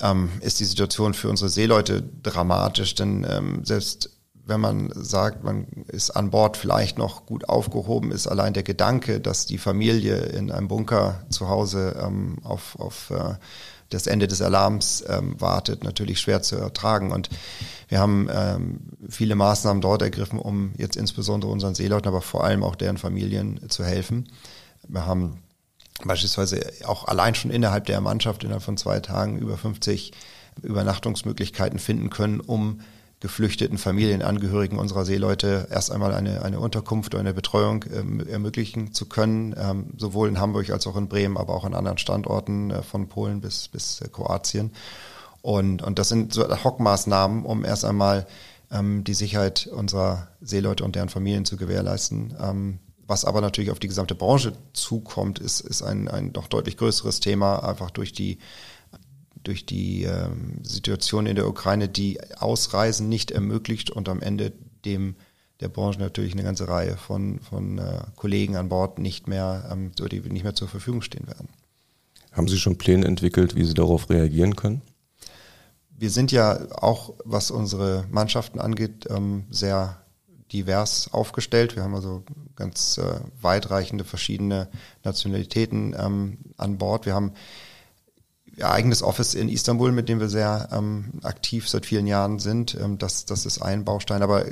ähm, 0.00 0.28
ist 0.42 0.60
die 0.60 0.64
Situation 0.64 1.14
für 1.14 1.28
unsere 1.28 1.50
Seeleute 1.50 2.04
dramatisch, 2.22 2.94
denn 2.94 3.26
ähm, 3.28 3.64
selbst 3.64 4.10
wenn 4.46 4.60
man 4.60 4.90
sagt, 4.94 5.42
man 5.44 5.66
ist 5.90 6.10
an 6.10 6.30
Bord 6.30 6.56
vielleicht 6.56 6.98
noch 6.98 7.26
gut 7.26 7.48
aufgehoben, 7.48 8.12
ist 8.12 8.26
allein 8.26 8.54
der 8.54 8.62
Gedanke, 8.62 9.20
dass 9.20 9.46
die 9.46 9.58
Familie 9.58 10.16
in 10.16 10.50
einem 10.50 10.68
Bunker 10.68 11.22
zu 11.30 11.48
Hause 11.48 12.00
ähm, 12.02 12.38
auf, 12.42 12.78
auf 12.78 13.10
äh, 13.10 13.34
das 13.90 14.06
Ende 14.06 14.28
des 14.28 14.40
Alarms 14.40 15.04
ähm, 15.08 15.40
wartet, 15.40 15.84
natürlich 15.84 16.20
schwer 16.20 16.42
zu 16.42 16.56
ertragen. 16.56 17.10
Und 17.12 17.28
wir 17.88 17.98
haben 17.98 18.28
ähm, 18.32 18.80
viele 19.08 19.34
Maßnahmen 19.34 19.82
dort 19.82 20.02
ergriffen, 20.02 20.38
um 20.38 20.72
jetzt 20.78 20.96
insbesondere 20.96 21.50
unseren 21.50 21.74
Seeleuten, 21.74 22.08
aber 22.08 22.22
vor 22.22 22.44
allem 22.44 22.62
auch 22.62 22.76
deren 22.76 22.98
Familien 22.98 23.68
zu 23.68 23.84
helfen. 23.84 24.28
Wir 24.88 25.06
haben 25.06 25.42
beispielsweise 26.04 26.60
auch 26.86 27.06
allein 27.06 27.34
schon 27.34 27.50
innerhalb 27.50 27.86
der 27.86 28.00
Mannschaft 28.00 28.44
innerhalb 28.44 28.62
von 28.62 28.76
zwei 28.76 29.00
Tagen 29.00 29.38
über 29.38 29.58
50 29.58 30.12
Übernachtungsmöglichkeiten 30.62 31.78
finden 31.78 32.10
können, 32.10 32.40
um 32.40 32.80
geflüchteten 33.20 33.76
Familienangehörigen 33.76 34.78
unserer 34.78 35.04
Seeleute 35.04 35.68
erst 35.70 35.92
einmal 35.92 36.14
eine, 36.14 36.42
eine 36.42 36.58
Unterkunft 36.58 37.14
oder 37.14 37.20
eine 37.20 37.34
Betreuung 37.34 37.84
ähm, 37.94 38.26
ermöglichen 38.26 38.94
zu 38.94 39.06
können, 39.06 39.54
ähm, 39.58 39.92
sowohl 39.98 40.28
in 40.28 40.40
Hamburg 40.40 40.70
als 40.70 40.86
auch 40.86 40.96
in 40.96 41.08
Bremen, 41.08 41.36
aber 41.36 41.54
auch 41.54 41.64
an 41.64 41.74
anderen 41.74 41.98
Standorten 41.98 42.70
äh, 42.70 42.82
von 42.82 43.08
Polen 43.08 43.42
bis, 43.42 43.68
bis 43.68 44.00
äh, 44.00 44.08
Kroatien. 44.08 44.72
Und, 45.42 45.82
und 45.82 45.98
das 45.98 46.08
sind 46.08 46.32
so 46.32 46.48
Hockmaßnahmen, 46.48 47.44
um 47.44 47.64
erst 47.64 47.84
einmal 47.84 48.26
ähm, 48.70 49.04
die 49.04 49.14
Sicherheit 49.14 49.66
unserer 49.66 50.28
Seeleute 50.40 50.84
und 50.84 50.96
deren 50.96 51.10
Familien 51.10 51.44
zu 51.44 51.58
gewährleisten. 51.58 52.34
Ähm, 52.40 52.78
was 53.06 53.24
aber 53.24 53.40
natürlich 53.40 53.70
auf 53.70 53.80
die 53.80 53.88
gesamte 53.88 54.14
Branche 54.14 54.52
zukommt, 54.72 55.40
ist, 55.40 55.60
ist 55.60 55.82
ein, 55.82 56.08
ein 56.08 56.32
noch 56.34 56.46
deutlich 56.46 56.76
größeres 56.76 57.20
Thema, 57.20 57.58
einfach 57.58 57.90
durch 57.90 58.12
die 58.12 58.38
durch 59.42 59.66
die 59.66 60.04
ähm, 60.04 60.62
Situation 60.62 61.26
in 61.26 61.36
der 61.36 61.48
Ukraine, 61.48 61.88
die 61.88 62.20
Ausreisen 62.38 63.08
nicht 63.08 63.30
ermöglicht 63.30 63.90
und 63.90 64.08
am 64.08 64.20
Ende 64.20 64.52
dem 64.84 65.16
der 65.60 65.68
Branche 65.68 66.00
natürlich 66.00 66.32
eine 66.32 66.42
ganze 66.42 66.68
Reihe 66.68 66.96
von, 66.96 67.38
von 67.40 67.78
äh, 67.78 68.02
Kollegen 68.16 68.56
an 68.56 68.68
Bord 68.68 68.98
nicht 68.98 69.28
mehr, 69.28 69.68
ähm, 69.70 69.92
die 69.94 70.20
nicht 70.20 70.42
mehr 70.42 70.54
zur 70.54 70.68
Verfügung 70.68 71.02
stehen 71.02 71.26
werden. 71.26 71.48
Haben 72.32 72.48
Sie 72.48 72.58
schon 72.58 72.78
Pläne 72.78 73.06
entwickelt, 73.06 73.56
wie 73.56 73.64
Sie 73.64 73.74
darauf 73.74 74.08
reagieren 74.08 74.56
können? 74.56 74.82
Wir 75.90 76.10
sind 76.10 76.32
ja 76.32 76.66
auch, 76.80 77.12
was 77.24 77.50
unsere 77.50 78.06
Mannschaften 78.10 78.58
angeht, 78.58 79.06
ähm, 79.10 79.44
sehr 79.50 80.00
divers 80.52 81.12
aufgestellt. 81.12 81.76
Wir 81.76 81.82
haben 81.82 81.94
also 81.94 82.24
ganz 82.56 82.98
äh, 82.98 83.20
weitreichende 83.40 84.04
verschiedene 84.04 84.68
Nationalitäten 85.04 85.94
ähm, 85.98 86.38
an 86.56 86.78
Bord. 86.78 87.06
Wir 87.06 87.14
haben 87.14 87.32
eigenes 88.64 89.02
Office 89.02 89.34
in 89.34 89.48
Istanbul, 89.48 89.92
mit 89.92 90.08
dem 90.08 90.20
wir 90.20 90.28
sehr 90.28 90.68
ähm, 90.72 91.12
aktiv 91.22 91.68
seit 91.68 91.86
vielen 91.86 92.06
Jahren 92.06 92.38
sind. 92.38 92.76
Ähm, 92.80 92.98
das, 92.98 93.24
das 93.24 93.46
ist 93.46 93.60
ein 93.62 93.84
Baustein, 93.84 94.22
aber 94.22 94.44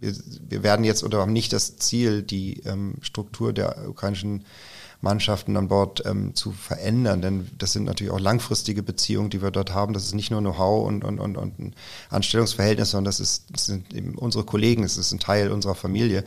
wir, 0.00 0.14
wir 0.48 0.62
werden 0.62 0.84
jetzt 0.84 1.04
oder 1.04 1.20
haben 1.20 1.32
nicht 1.32 1.52
das 1.52 1.76
Ziel, 1.76 2.22
die 2.22 2.60
ähm, 2.64 2.96
Struktur 3.00 3.52
der 3.52 3.88
ukrainischen 3.88 4.44
Mannschaften 5.02 5.56
an 5.56 5.68
Bord 5.68 6.02
ähm, 6.06 6.34
zu 6.34 6.52
verändern, 6.52 7.22
denn 7.22 7.50
das 7.58 7.72
sind 7.72 7.84
natürlich 7.84 8.12
auch 8.12 8.20
langfristige 8.20 8.84
Beziehungen, 8.84 9.30
die 9.30 9.42
wir 9.42 9.50
dort 9.50 9.74
haben. 9.74 9.94
Das 9.94 10.04
ist 10.04 10.14
nicht 10.14 10.30
nur 10.30 10.40
Know-how 10.40 10.86
und, 10.86 11.04
und, 11.04 11.18
und, 11.18 11.36
und 11.36 11.58
ein 11.58 11.74
Anstellungsverhältnis, 12.10 12.92
sondern 12.92 13.06
das, 13.06 13.18
ist, 13.18 13.46
das 13.50 13.66
sind 13.66 13.92
eben 13.92 14.14
unsere 14.16 14.44
Kollegen, 14.44 14.84
es 14.84 14.96
ist 14.96 15.12
ein 15.12 15.18
Teil 15.18 15.50
unserer 15.50 15.74
Familie. 15.74 16.24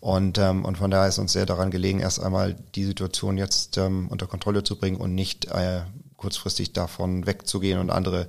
Und, 0.00 0.38
ähm, 0.38 0.64
und 0.64 0.76
von 0.76 0.90
daher 0.90 1.08
ist 1.08 1.18
uns 1.18 1.32
sehr 1.32 1.46
daran 1.46 1.70
gelegen, 1.70 2.00
erst 2.00 2.20
einmal 2.20 2.54
die 2.74 2.84
Situation 2.84 3.38
jetzt 3.38 3.78
ähm, 3.78 4.08
unter 4.08 4.26
Kontrolle 4.26 4.62
zu 4.62 4.78
bringen 4.78 4.98
und 4.98 5.14
nicht 5.14 5.46
äh, 5.46 5.80
kurzfristig 6.18 6.74
davon 6.74 7.26
wegzugehen 7.26 7.78
und 7.78 7.88
andere 7.88 8.28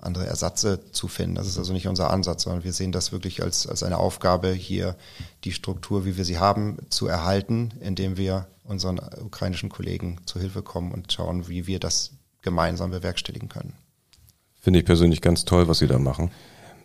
andere 0.00 0.26
Ersatze 0.26 0.80
zu 0.92 1.08
finden. 1.08 1.34
Das 1.34 1.46
ist 1.46 1.58
also 1.58 1.72
nicht 1.72 1.88
unser 1.88 2.10
Ansatz, 2.10 2.44
sondern 2.44 2.64
wir 2.64 2.72
sehen 2.72 2.92
das 2.92 3.12
wirklich 3.12 3.42
als, 3.42 3.66
als 3.66 3.82
eine 3.82 3.98
Aufgabe, 3.98 4.52
hier 4.52 4.96
die 5.44 5.52
Struktur, 5.52 6.04
wie 6.04 6.16
wir 6.16 6.24
sie 6.24 6.38
haben, 6.38 6.78
zu 6.90 7.06
erhalten, 7.06 7.72
indem 7.80 8.16
wir 8.16 8.46
unseren 8.64 9.00
ukrainischen 9.20 9.68
Kollegen 9.68 10.18
zu 10.26 10.40
Hilfe 10.40 10.62
kommen 10.62 10.92
und 10.92 11.12
schauen, 11.12 11.48
wie 11.48 11.66
wir 11.66 11.80
das 11.80 12.12
gemeinsam 12.42 12.90
bewerkstelligen 12.90 13.48
können. 13.48 13.74
Finde 14.60 14.80
ich 14.80 14.84
persönlich 14.84 15.20
ganz 15.20 15.44
toll, 15.44 15.68
was 15.68 15.78
Sie 15.78 15.86
da 15.86 15.98
machen. 15.98 16.30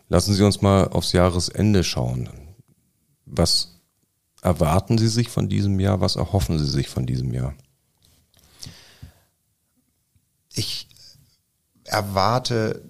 Lassen 0.08 0.34
Sie 0.34 0.44
uns 0.44 0.60
mal 0.60 0.88
aufs 0.88 1.12
Jahresende 1.12 1.84
schauen. 1.84 2.28
Was 3.26 3.80
erwarten 4.42 4.98
Sie 4.98 5.08
sich 5.08 5.28
von 5.28 5.48
diesem 5.48 5.80
Jahr? 5.80 6.00
Was 6.00 6.16
erhoffen 6.16 6.58
Sie 6.58 6.66
sich 6.66 6.88
von 6.88 7.06
diesem 7.06 7.32
Jahr? 7.32 7.54
Ich 10.54 10.88
erwarte 11.84 12.82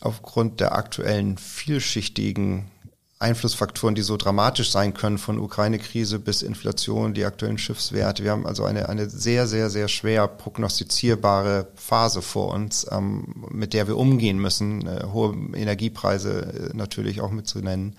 aufgrund 0.00 0.60
der 0.60 0.74
aktuellen 0.74 1.38
vielschichtigen 1.38 2.70
Einflussfaktoren, 3.18 3.94
die 3.94 4.02
so 4.02 4.18
dramatisch 4.18 4.70
sein 4.70 4.92
können, 4.92 5.16
von 5.16 5.38
Ukraine-Krise 5.38 6.18
bis 6.18 6.42
Inflation, 6.42 7.14
die 7.14 7.24
aktuellen 7.24 7.56
Schiffswerte. 7.56 8.22
Wir 8.22 8.30
haben 8.30 8.46
also 8.46 8.64
eine, 8.64 8.90
eine 8.90 9.08
sehr, 9.08 9.46
sehr, 9.46 9.70
sehr 9.70 9.88
schwer 9.88 10.28
prognostizierbare 10.28 11.68
Phase 11.76 12.20
vor 12.20 12.52
uns, 12.52 12.86
ähm, 12.90 13.46
mit 13.50 13.72
der 13.72 13.88
wir 13.88 13.96
umgehen 13.96 14.38
müssen, 14.38 14.86
äh, 14.86 15.04
hohe 15.10 15.34
Energiepreise 15.54 16.70
äh, 16.72 16.76
natürlich 16.76 17.22
auch 17.22 17.30
mitzunennen. 17.30 17.96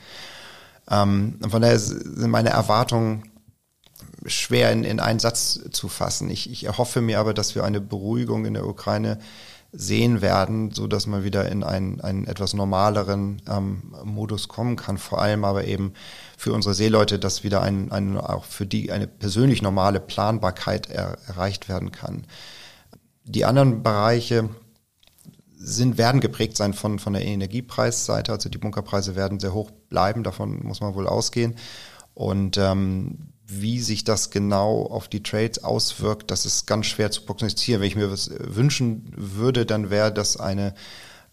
Ähm, 0.90 1.40
von 1.50 1.64
daher 1.64 1.80
sind 1.80 2.30
meine 2.30 2.50
Erwartungen 2.50 3.24
schwer 4.28 4.72
in, 4.72 4.84
in 4.84 5.00
einen 5.00 5.20
Satz 5.20 5.60
zu 5.72 5.88
fassen. 5.88 6.30
Ich, 6.30 6.52
ich 6.52 6.66
erhoffe 6.66 7.02
mir 7.02 7.20
aber, 7.20 7.34
dass 7.34 7.56
wir 7.56 7.64
eine 7.64 7.82
Beruhigung 7.82 8.46
in 8.46 8.54
der 8.54 8.68
Ukraine 8.68 9.20
sehen 9.72 10.22
werden, 10.22 10.72
so 10.72 10.88
dass 10.88 11.08
man 11.08 11.24
wieder 11.24 11.50
in 11.50 11.64
einen, 11.64 12.02
einen 12.02 12.26
etwas 12.26 12.54
normaleren 12.54 13.42
ähm, 13.50 13.94
Modus 14.04 14.48
kommen 14.48 14.76
kann. 14.76 14.98
Vor 14.98 15.22
allem 15.22 15.44
aber 15.44 15.66
eben 15.66 15.94
für 16.38 16.54
unsere 16.54 16.74
Seeleute, 16.74 17.20
dass 17.20 17.44
wieder 17.44 17.62
ein, 17.62 17.92
ein, 17.92 18.18
auch 18.18 18.46
für 18.46 18.66
die 18.66 18.92
eine 18.92 19.08
persönlich 19.08 19.62
normale 19.62 20.00
Planbarkeit 20.00 20.90
er, 20.90 21.18
erreicht 21.28 21.70
werden 21.70 21.92
kann. 21.92 22.26
Die 23.26 23.46
anderen 23.46 23.84
Bereiche 23.84 24.50
sind, 25.58 25.98
werden 25.98 26.22
geprägt 26.22 26.56
sein 26.56 26.74
von, 26.74 26.98
von 26.98 27.14
der 27.14 27.26
Energiepreisseite. 27.26 28.32
Also 28.32 28.50
die 28.50 28.58
Bunkerpreise 28.58 29.16
werden 29.16 29.40
sehr 29.40 29.54
hoch 29.54 29.72
bleiben, 29.90 30.24
davon 30.24 30.66
muss 30.66 30.82
man 30.82 30.96
wohl 30.96 31.08
ausgehen. 31.08 31.56
Und 32.14 32.58
ähm, 32.58 33.34
wie 33.48 33.80
sich 33.80 34.04
das 34.04 34.30
genau 34.30 34.86
auf 34.86 35.08
die 35.08 35.24
Trades 35.24 35.64
auswirkt, 35.64 36.32
das 36.32 36.46
ist 36.46 36.68
ganz 36.68 36.88
schwer 36.88 37.12
zu 37.12 37.22
prognostizieren. 37.22 37.82
Wenn 37.82 37.88
ich 37.88 37.96
mir 37.96 38.12
was 38.12 38.30
wünschen 38.40 39.12
würde, 39.16 39.66
dann 39.66 39.90
wäre 39.90 40.14
das 40.14 40.38
eine 40.38 40.74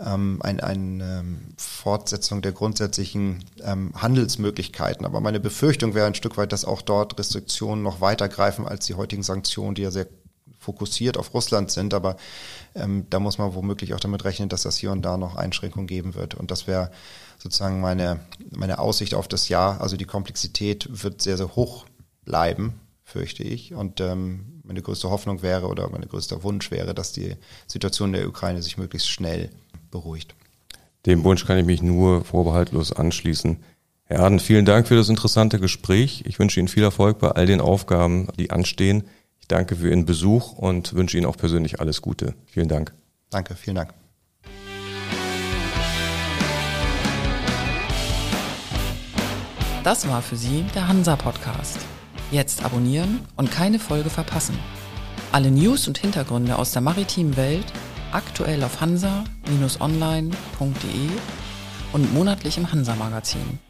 ähm, 0.00 0.40
ein, 0.42 0.60
eine 0.60 1.20
ähm, 1.20 1.54
Fortsetzung 1.56 2.42
der 2.42 2.52
grundsätzlichen 2.52 3.44
ähm, 3.62 3.92
Handelsmöglichkeiten. 3.94 5.06
Aber 5.06 5.20
meine 5.20 5.40
Befürchtung 5.40 5.94
wäre 5.94 6.06
ein 6.06 6.14
Stück 6.14 6.36
weit, 6.36 6.52
dass 6.52 6.64
auch 6.64 6.82
dort 6.82 7.18
Restriktionen 7.18 7.82
noch 7.82 8.00
weiter 8.00 8.28
greifen 8.28 8.66
als 8.66 8.86
die 8.86 8.94
heutigen 8.94 9.22
Sanktionen, 9.22 9.74
die 9.74 9.82
ja 9.82 9.90
sehr 9.90 10.06
fokussiert 10.58 11.16
auf 11.16 11.32
Russland 11.34 11.70
sind. 11.70 11.94
Aber 11.94 12.16
ähm, 12.74 13.06
da 13.10 13.20
muss 13.20 13.38
man 13.38 13.54
womöglich 13.54 13.94
auch 13.94 14.00
damit 14.00 14.24
rechnen, 14.24 14.48
dass 14.48 14.62
das 14.62 14.76
hier 14.76 14.90
und 14.90 15.02
da 15.02 15.16
noch 15.16 15.36
Einschränkungen 15.36 15.86
geben 15.86 16.14
wird. 16.14 16.34
Und 16.34 16.50
das 16.50 16.66
wäre 16.66 16.90
sozusagen 17.38 17.80
meine, 17.80 18.20
meine 18.50 18.78
Aussicht 18.78 19.14
auf 19.14 19.28
das 19.28 19.48
Jahr. 19.48 19.80
Also 19.80 19.96
die 19.96 20.06
Komplexität 20.06 20.88
wird 20.90 21.22
sehr, 21.22 21.36
sehr 21.36 21.54
hoch 21.54 21.86
bleiben, 22.24 22.80
fürchte 23.02 23.42
ich. 23.42 23.74
Und 23.74 24.00
ähm, 24.00 24.60
meine 24.64 24.82
größte 24.82 25.10
Hoffnung 25.10 25.42
wäre 25.42 25.66
oder 25.68 25.88
mein 25.90 26.02
größter 26.02 26.42
Wunsch 26.42 26.70
wäre, 26.70 26.94
dass 26.94 27.12
die 27.12 27.36
Situation 27.66 28.12
der 28.12 28.28
Ukraine 28.28 28.62
sich 28.62 28.78
möglichst 28.78 29.08
schnell 29.08 29.50
beruhigt. 29.90 30.34
Dem 31.06 31.22
Wunsch 31.24 31.44
kann 31.44 31.58
ich 31.58 31.66
mich 31.66 31.82
nur 31.82 32.24
vorbehaltlos 32.24 32.92
anschließen. 32.92 33.58
Herr 34.06 34.20
Aden, 34.20 34.40
vielen 34.40 34.64
Dank 34.64 34.88
für 34.88 34.96
das 34.96 35.08
interessante 35.08 35.58
Gespräch. 35.58 36.24
Ich 36.26 36.38
wünsche 36.38 36.60
Ihnen 36.60 36.68
viel 36.68 36.82
Erfolg 36.82 37.18
bei 37.18 37.30
all 37.30 37.46
den 37.46 37.60
Aufgaben, 37.60 38.28
die 38.38 38.50
anstehen. 38.50 39.04
Ich 39.40 39.48
danke 39.48 39.76
für 39.76 39.90
Ihren 39.90 40.06
Besuch 40.06 40.52
und 40.52 40.94
wünsche 40.94 41.16
Ihnen 41.16 41.26
auch 41.26 41.36
persönlich 41.36 41.80
alles 41.80 42.00
Gute. 42.00 42.34
Vielen 42.46 42.68
Dank. 42.68 42.94
Danke, 43.30 43.54
vielen 43.54 43.76
Dank. 43.76 43.94
Das 49.82 50.08
war 50.08 50.22
für 50.22 50.36
Sie 50.36 50.64
der 50.74 50.88
Hansa 50.88 51.14
Podcast. 51.14 51.78
Jetzt 52.34 52.64
abonnieren 52.64 53.20
und 53.36 53.52
keine 53.52 53.78
Folge 53.78 54.10
verpassen. 54.10 54.58
Alle 55.30 55.52
News 55.52 55.86
und 55.86 55.98
Hintergründe 55.98 56.58
aus 56.58 56.72
der 56.72 56.82
maritimen 56.82 57.36
Welt 57.36 57.72
aktuell 58.10 58.64
auf 58.64 58.80
hansa-online.de 58.80 60.32
und 61.92 62.12
monatlich 62.12 62.58
im 62.58 62.72
Hansa 62.72 62.96
Magazin. 62.96 63.60